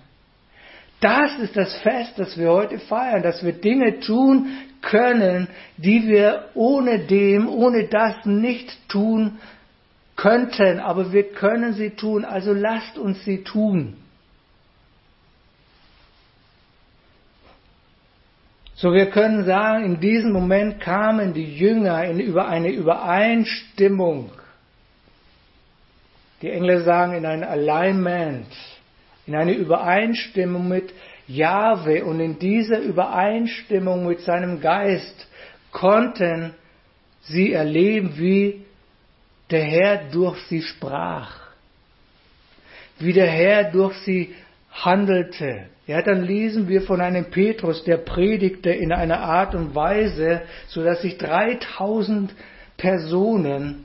Das 1.01 1.39
ist 1.39 1.57
das 1.57 1.77
Fest, 1.79 2.15
das 2.17 2.37
wir 2.37 2.51
heute 2.51 2.79
feiern, 2.81 3.23
dass 3.23 3.45
wir 3.45 3.53
Dinge 3.53 4.01
tun 4.01 4.49
können, 4.83 5.49
die 5.77 6.09
wir 6.09 6.49
ohne 6.55 6.99
dem, 6.99 7.49
ohne 7.49 7.85
das 7.85 8.27
nicht 8.27 8.89
tun 8.89 9.39
könnten, 10.17 10.81
aber 10.81 11.13
wir 11.13 11.33
können 11.33 11.75
sie 11.75 11.91
tun, 11.91 12.25
also 12.25 12.53
lasst 12.53 12.99
uns 12.99 13.25
sie 13.25 13.45
tun. 13.45 13.97
So 18.75 18.93
wir 18.93 19.11
können 19.11 19.45
sagen, 19.45 19.85
in 19.85 20.01
diesem 20.01 20.33
Moment 20.33 20.81
kamen 20.81 21.33
die 21.33 21.57
Jünger 21.57 22.05
in 22.05 22.21
über 22.21 22.49
eine 22.49 22.71
Übereinstimmung. 22.71 24.31
Die 26.43 26.51
Engländer 26.51 26.85
sagen 26.85 27.15
in 27.15 27.27
ein 27.27 27.43
Alignment 27.43 28.47
in 29.29 29.35
eine 29.35 29.53
Übereinstimmung 29.53 30.69
mit 30.69 30.95
Jahwe 31.27 32.03
und 32.05 32.19
in 32.19 32.39
dieser 32.39 32.79
Übereinstimmung 32.81 34.07
mit 34.07 34.21
seinem 34.21 34.63
Geist 34.63 35.29
konnten 35.71 36.55
sie 37.21 37.53
erleben, 37.53 38.15
wie 38.17 38.65
der 39.51 39.63
Herr 39.63 40.05
durch 40.11 40.39
sie 40.47 40.63
sprach, 40.63 41.31
wie 42.99 43.13
der 43.13 43.27
Herr 43.27 43.71
durch 43.71 43.95
sie 43.99 44.35
handelte. 44.73 45.67
Ja, 45.87 46.01
dann 46.01 46.23
lesen 46.23 46.67
wir 46.69 46.81
von 46.81 47.03
einem 47.03 47.27
Petrus, 47.27 47.85
der 47.85 47.99
predigte 47.99 48.71
in 48.71 48.93
einer 48.93 49.21
Art 49.21 49.55
und 49.55 49.75
Weise, 49.75 50.41
so 50.69 50.83
dass 50.83 51.03
sich 51.03 51.19
3000 51.19 52.35
Personen 52.79 53.85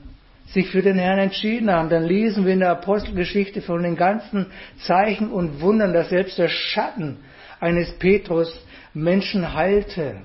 sich 0.54 0.70
für 0.70 0.82
den 0.82 0.98
Herrn 0.98 1.18
entschieden 1.18 1.70
haben, 1.70 1.90
dann 1.90 2.04
lesen 2.04 2.46
wir 2.46 2.54
in 2.54 2.60
der 2.60 2.70
Apostelgeschichte 2.70 3.60
von 3.60 3.82
den 3.82 3.96
ganzen 3.96 4.46
Zeichen 4.86 5.30
und 5.30 5.60
Wundern, 5.60 5.92
dass 5.92 6.08
selbst 6.08 6.38
der 6.38 6.48
Schatten 6.48 7.18
eines 7.60 7.90
Petrus 7.98 8.56
Menschen 8.94 9.52
heilte. 9.52 10.22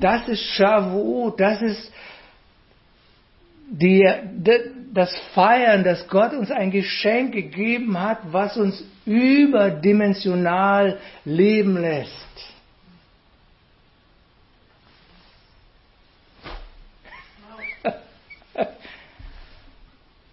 Das 0.00 0.26
ist 0.26 0.42
Shavuot, 0.42 1.38
das 1.38 1.60
ist 1.60 1.92
die, 3.68 4.08
das 4.92 5.14
Feiern, 5.34 5.84
dass 5.84 6.08
Gott 6.08 6.32
uns 6.32 6.50
ein 6.50 6.70
Geschenk 6.70 7.32
gegeben 7.32 8.00
hat, 8.00 8.18
was 8.32 8.56
uns 8.56 8.82
überdimensional 9.04 10.98
leben 11.24 11.80
lässt. 11.80 12.51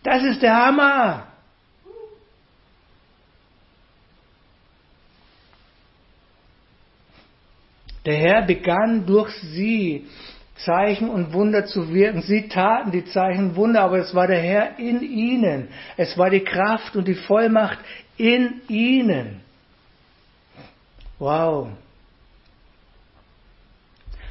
Das 0.09 0.23
ist 0.23 0.41
der 0.41 0.55
Hammer. 0.55 1.27
Der 8.07 8.15
Herr 8.15 8.41
begann 8.41 9.05
durch 9.05 9.31
sie 9.35 10.07
Zeichen 10.65 11.11
und 11.11 11.31
Wunder 11.31 11.67
zu 11.67 11.93
wirken. 11.93 12.23
Sie 12.23 12.47
taten 12.47 12.89
die 12.89 13.05
Zeichen 13.05 13.49
und 13.49 13.55
Wunder, 13.55 13.83
aber 13.83 13.99
es 13.99 14.15
war 14.15 14.25
der 14.25 14.41
Herr 14.41 14.79
in 14.79 15.03
ihnen. 15.03 15.67
Es 15.95 16.17
war 16.17 16.31
die 16.31 16.43
Kraft 16.43 16.95
und 16.95 17.07
die 17.07 17.13
Vollmacht 17.13 17.77
in 18.17 18.61
ihnen. 18.67 19.41
Wow. 21.19 21.67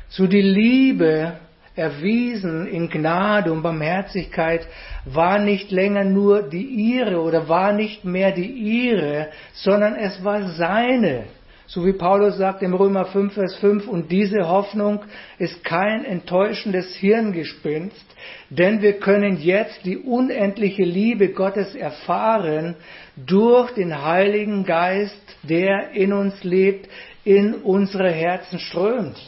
So 0.09 0.26
die 0.26 0.43
Liebe 0.43 1.39
erwiesen 1.79 2.66
in 2.66 2.91
Gnade 2.91 3.53
und 3.53 3.62
Barmherzigkeit, 3.62 4.66
war 5.05 5.39
nicht 5.39 5.70
länger 5.70 6.05
nur 6.05 6.43
die 6.43 6.64
ihre 6.64 7.20
oder 7.20 7.49
war 7.49 7.72
nicht 7.72 8.05
mehr 8.05 8.33
die 8.33 8.51
ihre, 8.51 9.29
sondern 9.53 9.95
es 9.95 10.22
war 10.24 10.49
seine. 10.51 11.24
So 11.68 11.85
wie 11.85 11.93
Paulus 11.93 12.39
sagt 12.39 12.62
im 12.62 12.72
Römer 12.72 13.05
5, 13.05 13.35
Vers 13.35 13.57
5, 13.57 13.89
und 13.89 14.11
diese 14.11 14.49
Hoffnung 14.49 15.01
ist 15.39 15.62
kein 15.64 16.07
enttäuschendes 16.07 16.95
Hirngespinst, 16.97 18.07
denn 18.49 18.81
wir 18.81 18.95
können 18.95 19.37
jetzt 19.37 19.85
die 19.85 19.99
unendliche 19.99 20.85
Liebe 20.85 21.29
Gottes 21.29 21.74
erfahren 21.74 22.74
durch 23.16 23.72
den 23.72 24.03
Heiligen 24.03 24.64
Geist, 24.64 25.20
der 25.43 25.91
in 25.91 26.14
uns 26.14 26.43
lebt, 26.43 26.89
in 27.24 27.53
unsere 27.55 28.11
Herzen 28.11 28.59
strömt. 28.59 29.18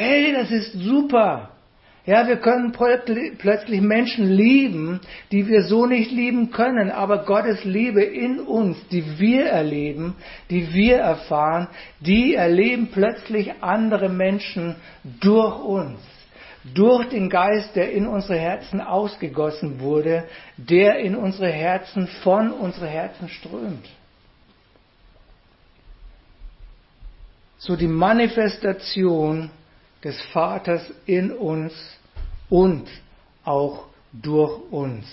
Hey, 0.00 0.32
das 0.32 0.50
ist 0.50 0.72
super. 0.72 1.50
Ja, 2.06 2.26
wir 2.26 2.38
können 2.38 2.72
plötzlich 2.72 3.82
Menschen 3.82 4.30
lieben, 4.32 4.98
die 5.30 5.46
wir 5.46 5.64
so 5.64 5.84
nicht 5.84 6.10
lieben 6.10 6.52
können, 6.52 6.90
aber 6.90 7.26
Gottes 7.26 7.64
Liebe 7.64 8.02
in 8.02 8.40
uns, 8.40 8.78
die 8.88 9.18
wir 9.18 9.44
erleben, 9.50 10.14
die 10.48 10.72
wir 10.72 10.96
erfahren, 10.96 11.68
die 12.00 12.34
erleben 12.34 12.88
plötzlich 12.90 13.52
andere 13.60 14.08
Menschen 14.08 14.76
durch 15.20 15.62
uns, 15.62 16.00
durch 16.72 17.10
den 17.10 17.28
Geist, 17.28 17.76
der 17.76 17.92
in 17.92 18.06
unsere 18.06 18.38
Herzen 18.38 18.80
ausgegossen 18.80 19.80
wurde, 19.80 20.24
der 20.56 21.00
in 21.00 21.14
unsere 21.14 21.50
Herzen, 21.50 22.06
von 22.24 22.52
unsere 22.52 22.86
Herzen 22.86 23.28
strömt. 23.28 23.86
So 27.58 27.76
die 27.76 27.86
Manifestation 27.86 29.50
des 30.02 30.20
Vaters 30.32 30.82
in 31.06 31.30
uns 31.30 31.72
und 32.48 32.88
auch 33.44 33.86
durch 34.12 34.60
uns. 34.70 35.06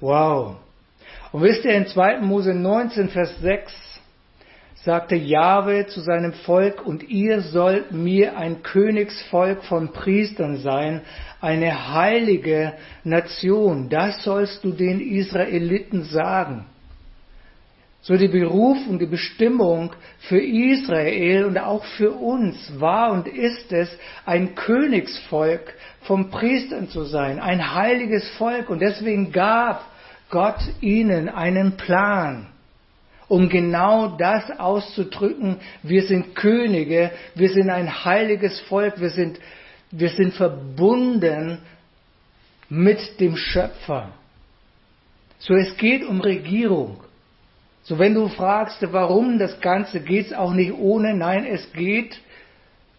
Wow. 0.00 0.56
Und 1.32 1.42
wisst 1.42 1.64
ihr, 1.64 1.74
in 1.74 1.86
2. 1.86 2.20
Mose 2.20 2.54
19, 2.54 3.08
Vers 3.08 3.38
6 3.40 3.72
sagte 4.84 5.14
Jahwe 5.14 5.86
zu 5.86 6.00
seinem 6.00 6.34
Volk, 6.34 6.84
und 6.84 7.02
ihr 7.08 7.40
sollt 7.40 7.92
mir 7.92 8.36
ein 8.36 8.62
Königsvolk 8.62 9.64
von 9.64 9.92
Priestern 9.92 10.58
sein, 10.58 11.00
eine 11.40 11.94
heilige 11.94 12.74
Nation. 13.02 13.88
Das 13.88 14.22
sollst 14.24 14.62
du 14.62 14.72
den 14.72 15.00
Israeliten 15.00 16.04
sagen. 16.04 16.66
So 18.04 18.18
die 18.18 18.28
Berufung, 18.28 18.98
die 18.98 19.06
Bestimmung 19.06 19.94
für 20.28 20.38
Israel 20.38 21.46
und 21.46 21.56
auch 21.56 21.82
für 21.96 22.10
uns 22.12 22.78
war 22.78 23.12
und 23.12 23.26
ist 23.26 23.72
es, 23.72 23.88
ein 24.26 24.54
Königsvolk 24.54 25.72
vom 26.02 26.30
Priestern 26.30 26.90
zu 26.90 27.04
sein, 27.04 27.40
ein 27.40 27.74
heiliges 27.74 28.28
Volk. 28.36 28.68
Und 28.68 28.80
deswegen 28.80 29.32
gab 29.32 29.90
Gott 30.28 30.58
ihnen 30.82 31.30
einen 31.30 31.78
Plan, 31.78 32.48
um 33.28 33.48
genau 33.48 34.18
das 34.18 34.50
auszudrücken. 34.50 35.56
Wir 35.82 36.02
sind 36.02 36.34
Könige, 36.34 37.10
wir 37.34 37.48
sind 37.48 37.70
ein 37.70 38.04
heiliges 38.04 38.60
Volk, 38.60 39.00
wir 39.00 39.10
sind, 39.10 39.38
wir 39.90 40.10
sind 40.10 40.34
verbunden 40.34 41.56
mit 42.68 43.18
dem 43.18 43.38
Schöpfer. 43.38 44.10
So 45.38 45.54
es 45.54 45.74
geht 45.78 46.04
um 46.04 46.20
Regierung. 46.20 47.03
So, 47.84 47.98
wenn 47.98 48.14
du 48.14 48.28
fragst, 48.28 48.78
warum 48.92 49.38
das 49.38 49.60
Ganze, 49.60 50.00
geht 50.00 50.26
es 50.26 50.32
auch 50.32 50.52
nicht 50.52 50.72
ohne. 50.72 51.14
Nein, 51.14 51.46
es 51.46 51.70
geht 51.72 52.18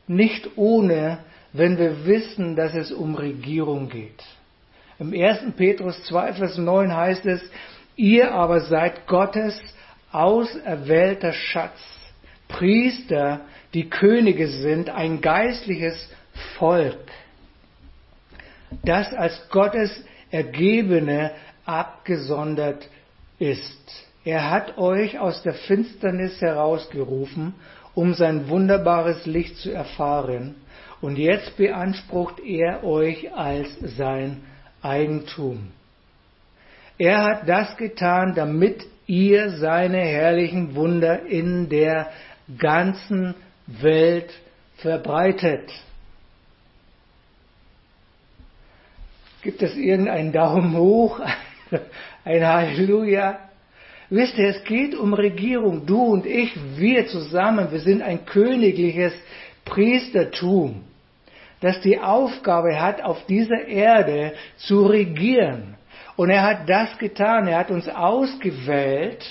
nicht 0.08 0.50
ohne, 0.56 1.20
wenn 1.54 1.78
wir 1.78 2.06
wissen, 2.06 2.56
dass 2.56 2.76
es 2.76 2.92
um 2.92 3.16
Regierung 3.16 3.90
geht. 3.90 4.24
Im 5.00 5.12
1. 5.14 5.56
Petrus 5.58 6.02
2, 6.04 6.34
Vers 6.34 6.58
9 6.58 6.96
heißt 6.96 7.26
es, 7.26 7.42
ihr 7.96 8.32
aber 8.32 8.62
seid 8.62 9.08
Gottes 9.08 9.60
auserwählter 10.12 11.34
Schatz, 11.34 11.80
Priester, 12.48 13.42
die 13.74 13.90
Könige 13.90 14.48
sind, 14.48 14.90
ein 14.90 15.20
geistliches 15.20 16.10
Volk, 16.58 16.98
das 18.84 19.12
als 19.14 19.50
Gottes 19.50 20.04
Ergebene 20.30 21.32
abgesondert 21.66 22.88
ist. 23.40 24.06
Er 24.26 24.50
hat 24.50 24.80
euch 24.80 25.20
aus 25.20 25.44
der 25.44 25.54
Finsternis 25.54 26.42
herausgerufen, 26.42 27.54
um 27.94 28.16
sein 28.16 28.50
wunderbares 28.50 29.26
Licht 29.28 29.58
zu 29.58 29.72
erfahren, 29.72 30.56
und 31.00 31.18
jetzt 31.18 31.56
beansprucht 31.58 32.40
er 32.40 32.84
euch 32.84 33.32
als 33.34 33.68
sein 33.98 34.44
Eigentum. 34.82 35.72
Er 36.98 37.24
hat 37.24 37.48
das 37.48 37.78
getan, 37.78 38.34
damit 38.34 38.84
ihr 39.06 39.52
seine 39.52 40.00
herrlichen 40.00 40.74
Wunder 40.74 41.26
in 41.26 41.70
der 41.70 42.10
ganzen 42.58 43.36
Welt 43.68 44.34
verbreitet. 44.78 45.70
Gibt 49.44 49.62
es 49.62 49.76
irgendeinen 49.76 50.32
Daumen 50.32 50.76
hoch, 50.76 51.20
ein 52.26 52.48
Halleluja? 52.48 53.38
Wisst 54.10 54.38
ihr, 54.38 54.50
es 54.50 54.64
geht 54.64 54.96
um 54.96 55.14
Regierung. 55.14 55.86
Du 55.86 56.02
und 56.02 56.26
ich, 56.26 56.56
wir 56.78 57.08
zusammen, 57.08 57.72
wir 57.72 57.80
sind 57.80 58.02
ein 58.02 58.26
königliches 58.26 59.14
Priestertum, 59.66 60.84
das 61.62 61.82
die 61.82 62.00
Aufgabe 62.00 62.80
hat, 62.80 63.02
auf 63.02 63.26
dieser 63.26 63.68
Erde 63.68 64.34
zu 64.58 64.86
regieren. 64.86 65.76
Und 66.16 66.30
er 66.30 66.44
hat 66.44 66.70
das 66.70 66.98
getan. 66.98 67.48
Er 67.48 67.60
hat 67.60 67.72
uns 67.72 67.90
ausgewählt, 67.90 69.26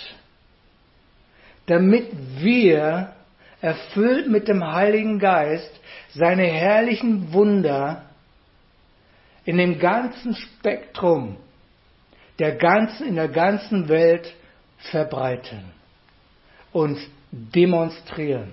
damit 1.67 2.09
wir, 2.39 3.13
erfüllt 3.61 4.29
mit 4.29 4.49
dem 4.49 4.63
Heiligen 4.63 5.19
Geist, 5.19 5.71
seine 6.13 6.45
herrlichen 6.45 7.33
Wunder 7.33 8.03
in 9.47 9.57
dem 9.57 9.79
ganzen 9.79 10.35
Spektrum 10.35 11.37
der 12.39 12.57
ganzen, 12.57 13.07
in 13.07 13.15
der 13.15 13.29
ganzen 13.29 13.89
Welt 13.89 14.35
verbreiten 14.91 15.73
und 16.73 16.99
demonstrieren. 17.31 18.53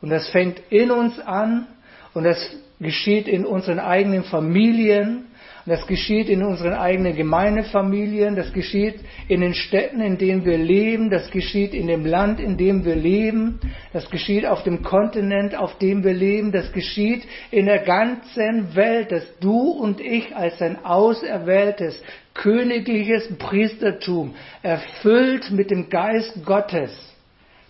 Und 0.00 0.10
das 0.10 0.28
fängt 0.30 0.60
in 0.70 0.90
uns 0.90 1.18
an 1.20 1.66
und 2.14 2.24
das 2.24 2.54
geschieht 2.80 3.28
in 3.28 3.44
unseren 3.44 3.78
eigenen 3.78 4.24
Familien, 4.24 5.26
das 5.70 5.86
geschieht 5.86 6.28
in 6.28 6.42
unseren 6.42 6.72
eigenen 6.72 7.14
Gemeindefamilien, 7.14 8.34
das 8.34 8.52
geschieht 8.52 8.98
in 9.28 9.40
den 9.40 9.54
Städten, 9.54 10.00
in 10.00 10.18
denen 10.18 10.44
wir 10.44 10.58
leben, 10.58 11.10
das 11.10 11.30
geschieht 11.30 11.74
in 11.74 11.86
dem 11.86 12.04
Land, 12.04 12.40
in 12.40 12.56
dem 12.56 12.84
wir 12.84 12.96
leben, 12.96 13.60
das 13.92 14.10
geschieht 14.10 14.46
auf 14.46 14.64
dem 14.64 14.82
Kontinent, 14.82 15.54
auf 15.54 15.78
dem 15.78 16.02
wir 16.02 16.12
leben, 16.12 16.50
das 16.50 16.72
geschieht 16.72 17.22
in 17.52 17.66
der 17.66 17.84
ganzen 17.84 18.74
Welt, 18.74 19.12
dass 19.12 19.22
du 19.38 19.70
und 19.70 20.00
ich 20.00 20.34
als 20.34 20.60
ein 20.60 20.84
auserwähltes, 20.84 22.02
königliches 22.34 23.38
Priestertum, 23.38 24.34
erfüllt 24.62 25.52
mit 25.52 25.70
dem 25.70 25.88
Geist 25.88 26.44
Gottes, 26.44 26.90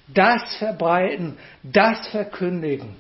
das 0.09 0.57
verbreiten, 0.57 1.37
das 1.63 2.09
verkündigen. 2.09 2.97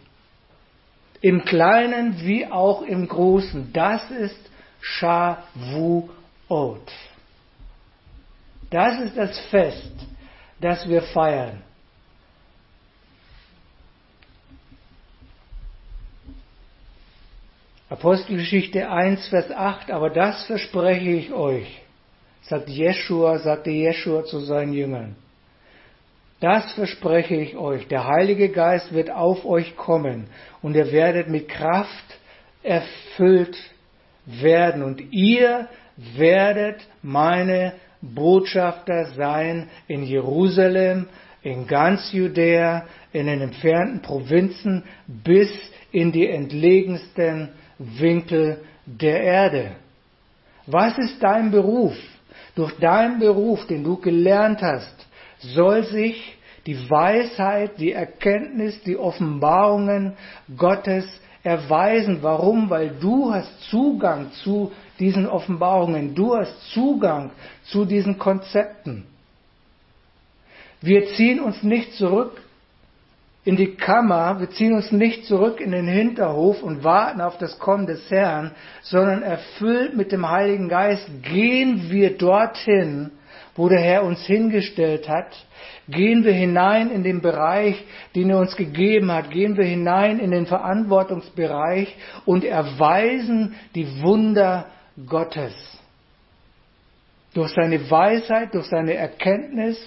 Im 1.22 1.42
Kleinen 1.46 2.20
wie 2.20 2.46
auch 2.46 2.82
im 2.82 3.08
Großen. 3.08 3.70
Das 3.72 4.10
ist 4.10 4.49
Shavuot. 4.80 6.10
Das 8.70 9.00
ist 9.00 9.16
das 9.16 9.38
Fest, 9.50 9.92
das 10.60 10.88
wir 10.88 11.02
feiern. 11.02 11.62
Apostelgeschichte 17.90 18.88
1, 18.88 19.28
Vers 19.28 19.50
8, 19.50 19.90
aber 19.90 20.10
das 20.10 20.44
verspreche 20.46 21.10
ich 21.10 21.32
euch, 21.32 21.82
sagt 22.42 22.68
Jeschua, 22.68 23.38
sagte 23.40 23.70
Jeschua 23.70 24.24
zu 24.24 24.38
seinen 24.38 24.72
Jüngern. 24.72 25.16
Das 26.38 26.72
verspreche 26.72 27.34
ich 27.34 27.56
euch, 27.56 27.88
der 27.88 28.06
Heilige 28.06 28.48
Geist 28.48 28.92
wird 28.94 29.10
auf 29.10 29.44
euch 29.44 29.76
kommen 29.76 30.28
und 30.62 30.76
ihr 30.76 30.92
werdet 30.92 31.28
mit 31.28 31.48
Kraft 31.48 32.04
erfüllt 32.62 33.58
werden 34.40 34.82
und 34.82 35.12
ihr 35.12 35.68
werdet 36.16 36.86
meine 37.02 37.74
Botschafter 38.00 39.06
sein 39.16 39.68
in 39.88 40.02
Jerusalem, 40.04 41.06
in 41.42 41.66
ganz 41.66 42.12
Judäa, 42.12 42.84
in 43.12 43.26
den 43.26 43.40
entfernten 43.40 44.02
Provinzen 44.02 44.84
bis 45.06 45.50
in 45.92 46.12
die 46.12 46.28
entlegensten 46.28 47.50
Winkel 47.78 48.62
der 48.86 49.20
Erde. 49.20 49.70
Was 50.66 50.98
ist 50.98 51.22
dein 51.22 51.50
Beruf? 51.50 51.96
Durch 52.54 52.72
deinen 52.78 53.18
Beruf, 53.18 53.66
den 53.66 53.84
du 53.84 53.96
gelernt 53.96 54.62
hast, 54.62 55.06
soll 55.38 55.84
sich 55.84 56.36
die 56.66 56.90
Weisheit, 56.90 57.78
die 57.78 57.92
Erkenntnis, 57.92 58.82
die 58.82 58.96
Offenbarungen 58.96 60.14
Gottes 60.56 61.06
erweisen. 61.42 62.18
Warum? 62.22 62.70
Weil 62.70 62.90
du 63.00 63.32
hast 63.32 63.62
Zugang 63.70 64.32
zu 64.44 64.72
diesen 64.98 65.26
Offenbarungen. 65.26 66.14
Du 66.14 66.36
hast 66.36 66.72
Zugang 66.72 67.30
zu 67.64 67.84
diesen 67.84 68.18
Konzepten. 68.18 69.06
Wir 70.80 71.06
ziehen 71.14 71.40
uns 71.40 71.62
nicht 71.62 71.94
zurück 71.94 72.40
in 73.44 73.56
die 73.56 73.74
Kammer, 73.74 74.38
wir 74.38 74.50
ziehen 74.50 74.74
uns 74.74 74.92
nicht 74.92 75.24
zurück 75.24 75.60
in 75.60 75.72
den 75.72 75.86
Hinterhof 75.86 76.62
und 76.62 76.84
warten 76.84 77.20
auf 77.20 77.38
das 77.38 77.58
Kommen 77.58 77.86
des 77.86 78.10
Herrn, 78.10 78.52
sondern 78.82 79.22
erfüllt 79.22 79.96
mit 79.96 80.12
dem 80.12 80.28
Heiligen 80.28 80.68
Geist 80.68 81.08
gehen 81.22 81.90
wir 81.90 82.16
dorthin, 82.18 83.10
wo 83.60 83.68
der 83.68 83.82
Herr 83.82 84.04
uns 84.04 84.24
hingestellt 84.24 85.06
hat, 85.06 85.36
gehen 85.86 86.24
wir 86.24 86.32
hinein 86.32 86.90
in 86.90 87.02
den 87.02 87.20
Bereich, 87.20 87.76
den 88.14 88.30
er 88.30 88.38
uns 88.38 88.56
gegeben 88.56 89.12
hat, 89.12 89.30
gehen 89.30 89.58
wir 89.58 89.66
hinein 89.66 90.18
in 90.18 90.30
den 90.30 90.46
Verantwortungsbereich 90.46 91.94
und 92.24 92.42
erweisen 92.42 93.54
die 93.74 94.00
Wunder 94.00 94.70
Gottes. 95.06 95.52
Durch 97.34 97.52
seine 97.52 97.90
Weisheit, 97.90 98.54
durch 98.54 98.64
seine 98.64 98.94
Erkenntnis, 98.94 99.78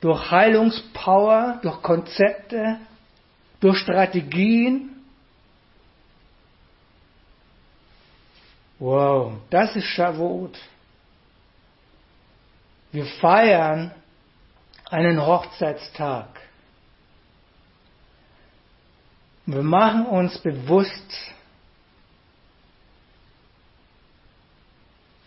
durch 0.00 0.32
Heilungspower, 0.32 1.60
durch 1.62 1.80
Konzepte, 1.80 2.78
durch 3.60 3.78
Strategien. 3.78 4.96
Wow, 8.80 9.34
das 9.48 9.76
ist 9.76 9.84
Shavuot. 9.84 10.58
Wir 12.92 13.06
feiern 13.06 13.90
einen 14.90 15.24
Hochzeitstag. 15.24 16.28
Wir 19.46 19.62
machen 19.62 20.06
uns 20.06 20.38
bewusst, 20.38 21.32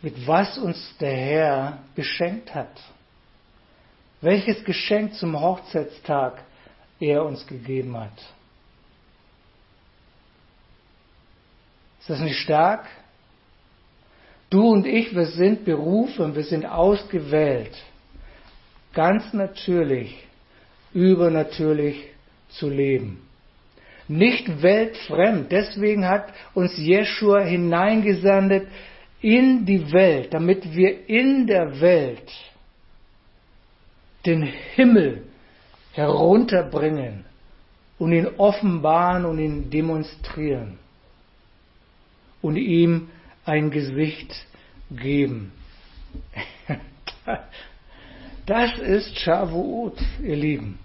mit 0.04 0.28
was 0.28 0.60
uns 0.60 0.96
der 1.00 1.18
Herr 1.18 1.80
geschenkt 1.96 2.54
hat. 2.54 2.80
Welches 4.22 4.64
Geschenk 4.64 5.16
zum 5.16 5.40
Hochzeitstag 5.40 6.44
er 7.00 7.26
uns 7.26 7.46
gegeben 7.48 7.98
hat. 7.98 8.18
Ist 12.00 12.12
das 12.12 12.20
nicht 12.20 12.40
stark? 12.40 12.88
Du 14.50 14.70
und 14.70 14.86
ich, 14.86 15.16
wir 15.16 15.26
sind 15.26 15.66
berufen, 15.66 16.36
wir 16.36 16.44
sind 16.44 16.66
ausgewählt, 16.66 17.72
ganz 18.94 19.34
natürlich, 19.34 20.16
übernatürlich 20.94 22.06
zu 22.50 22.70
leben. 22.70 23.22
Nicht 24.08 24.62
weltfremd. 24.62 25.52
Deswegen 25.52 26.08
hat 26.08 26.32
uns 26.54 26.78
Jeschua 26.78 27.42
hineingesandet 27.42 28.68
in 29.20 29.66
die 29.66 29.92
Welt, 29.92 30.34
damit 30.34 30.76
wir 30.76 31.10
in 31.10 31.48
der 31.48 31.82
Welt 31.82 32.32
den 34.26 34.44
Himmel 34.44 35.24
herunterbringen 35.94 37.26
und 37.98 38.12
ihn 38.12 38.28
offenbaren 38.38 39.26
und 39.26 39.40
ihn 39.40 39.70
demonstrieren 39.70 40.78
und 42.42 42.58
ihm 42.58 43.10
ein 43.46 43.72
Gesicht 43.72 44.34
geben. 44.92 45.52
Das 48.46 48.78
ist 48.78 49.18
Shavuot, 49.22 50.00
ihr 50.22 50.36
Lieben. 50.36 50.78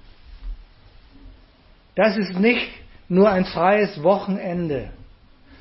Das 1.94 2.16
ist 2.16 2.38
nicht 2.38 2.70
nur 3.06 3.30
ein 3.30 3.44
freies 3.44 4.02
Wochenende, 4.02 4.88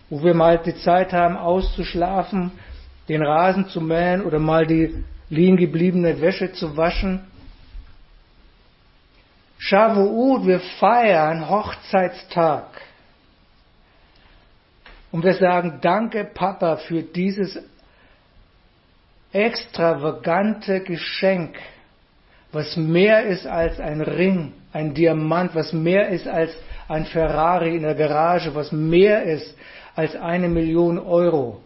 wo 0.09 0.23
wir 0.23 0.33
mal 0.33 0.59
die 0.59 0.75
Zeit 0.75 1.11
haben, 1.11 1.35
auszuschlafen, 1.35 2.51
den 3.09 3.21
Rasen 3.21 3.67
zu 3.67 3.81
mähen 3.81 4.23
oder 4.23 4.39
mal 4.39 4.65
die 4.65 5.03
liegen 5.29 5.57
gebliebene 5.57 6.21
Wäsche 6.21 6.53
zu 6.53 6.77
waschen. 6.77 7.27
Shavuot, 9.57 10.47
wir 10.47 10.61
feiern 10.79 11.49
Hochzeitstag. 11.49 12.65
Und 15.11 15.23
wir 15.23 15.33
sagen, 15.33 15.79
danke 15.81 16.23
Papa 16.23 16.77
für 16.77 17.01
dieses 17.01 17.59
extravagante 19.31 20.81
Geschenk, 20.81 21.55
was 22.51 22.77
mehr 22.77 23.23
ist 23.25 23.45
als 23.45 23.79
ein 23.79 24.01
Ring, 24.01 24.53
ein 24.73 24.93
Diamant, 24.93 25.53
was 25.55 25.73
mehr 25.73 26.09
ist 26.09 26.27
als 26.27 26.51
ein 26.87 27.05
Ferrari 27.05 27.75
in 27.75 27.83
der 27.83 27.95
Garage, 27.95 28.53
was 28.55 28.71
mehr 28.71 29.23
ist 29.23 29.55
als 29.95 30.15
eine 30.15 30.49
Million 30.49 30.97
Euro. 30.97 31.61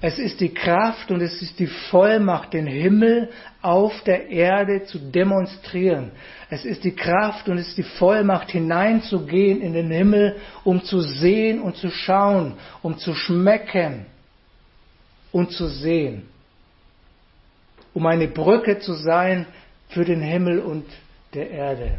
Es 0.00 0.18
ist 0.18 0.40
die 0.40 0.52
Kraft 0.52 1.10
und 1.10 1.22
es 1.22 1.40
ist 1.40 1.58
die 1.58 1.66
Vollmacht, 1.66 2.52
den 2.52 2.66
Himmel 2.66 3.30
auf 3.62 4.02
der 4.04 4.28
Erde 4.28 4.84
zu 4.84 4.98
demonstrieren. 4.98 6.10
Es 6.50 6.66
ist 6.66 6.84
die 6.84 6.94
Kraft 6.94 7.48
und 7.48 7.56
es 7.56 7.68
ist 7.68 7.78
die 7.78 7.82
Vollmacht, 7.82 8.50
hineinzugehen 8.50 9.62
in 9.62 9.72
den 9.72 9.90
Himmel, 9.90 10.36
um 10.64 10.84
zu 10.84 11.00
sehen 11.00 11.60
und 11.60 11.76
zu 11.76 11.90
schauen, 11.90 12.54
um 12.82 12.98
zu 12.98 13.14
schmecken 13.14 14.04
und 15.32 15.52
zu 15.52 15.66
sehen. 15.66 16.28
Um 17.94 18.06
eine 18.06 18.28
Brücke 18.28 18.78
zu 18.78 18.92
sein 18.92 19.46
für 19.88 20.04
den 20.04 20.20
Himmel 20.20 20.58
und 20.58 20.84
der 21.32 21.50
Erde. 21.50 21.98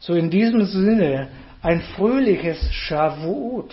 So 0.00 0.14
in 0.14 0.28
diesem 0.28 0.66
Sinne 0.66 1.28
ein 1.62 1.80
fröhliches 1.80 2.58
Shavuot. 2.72 3.72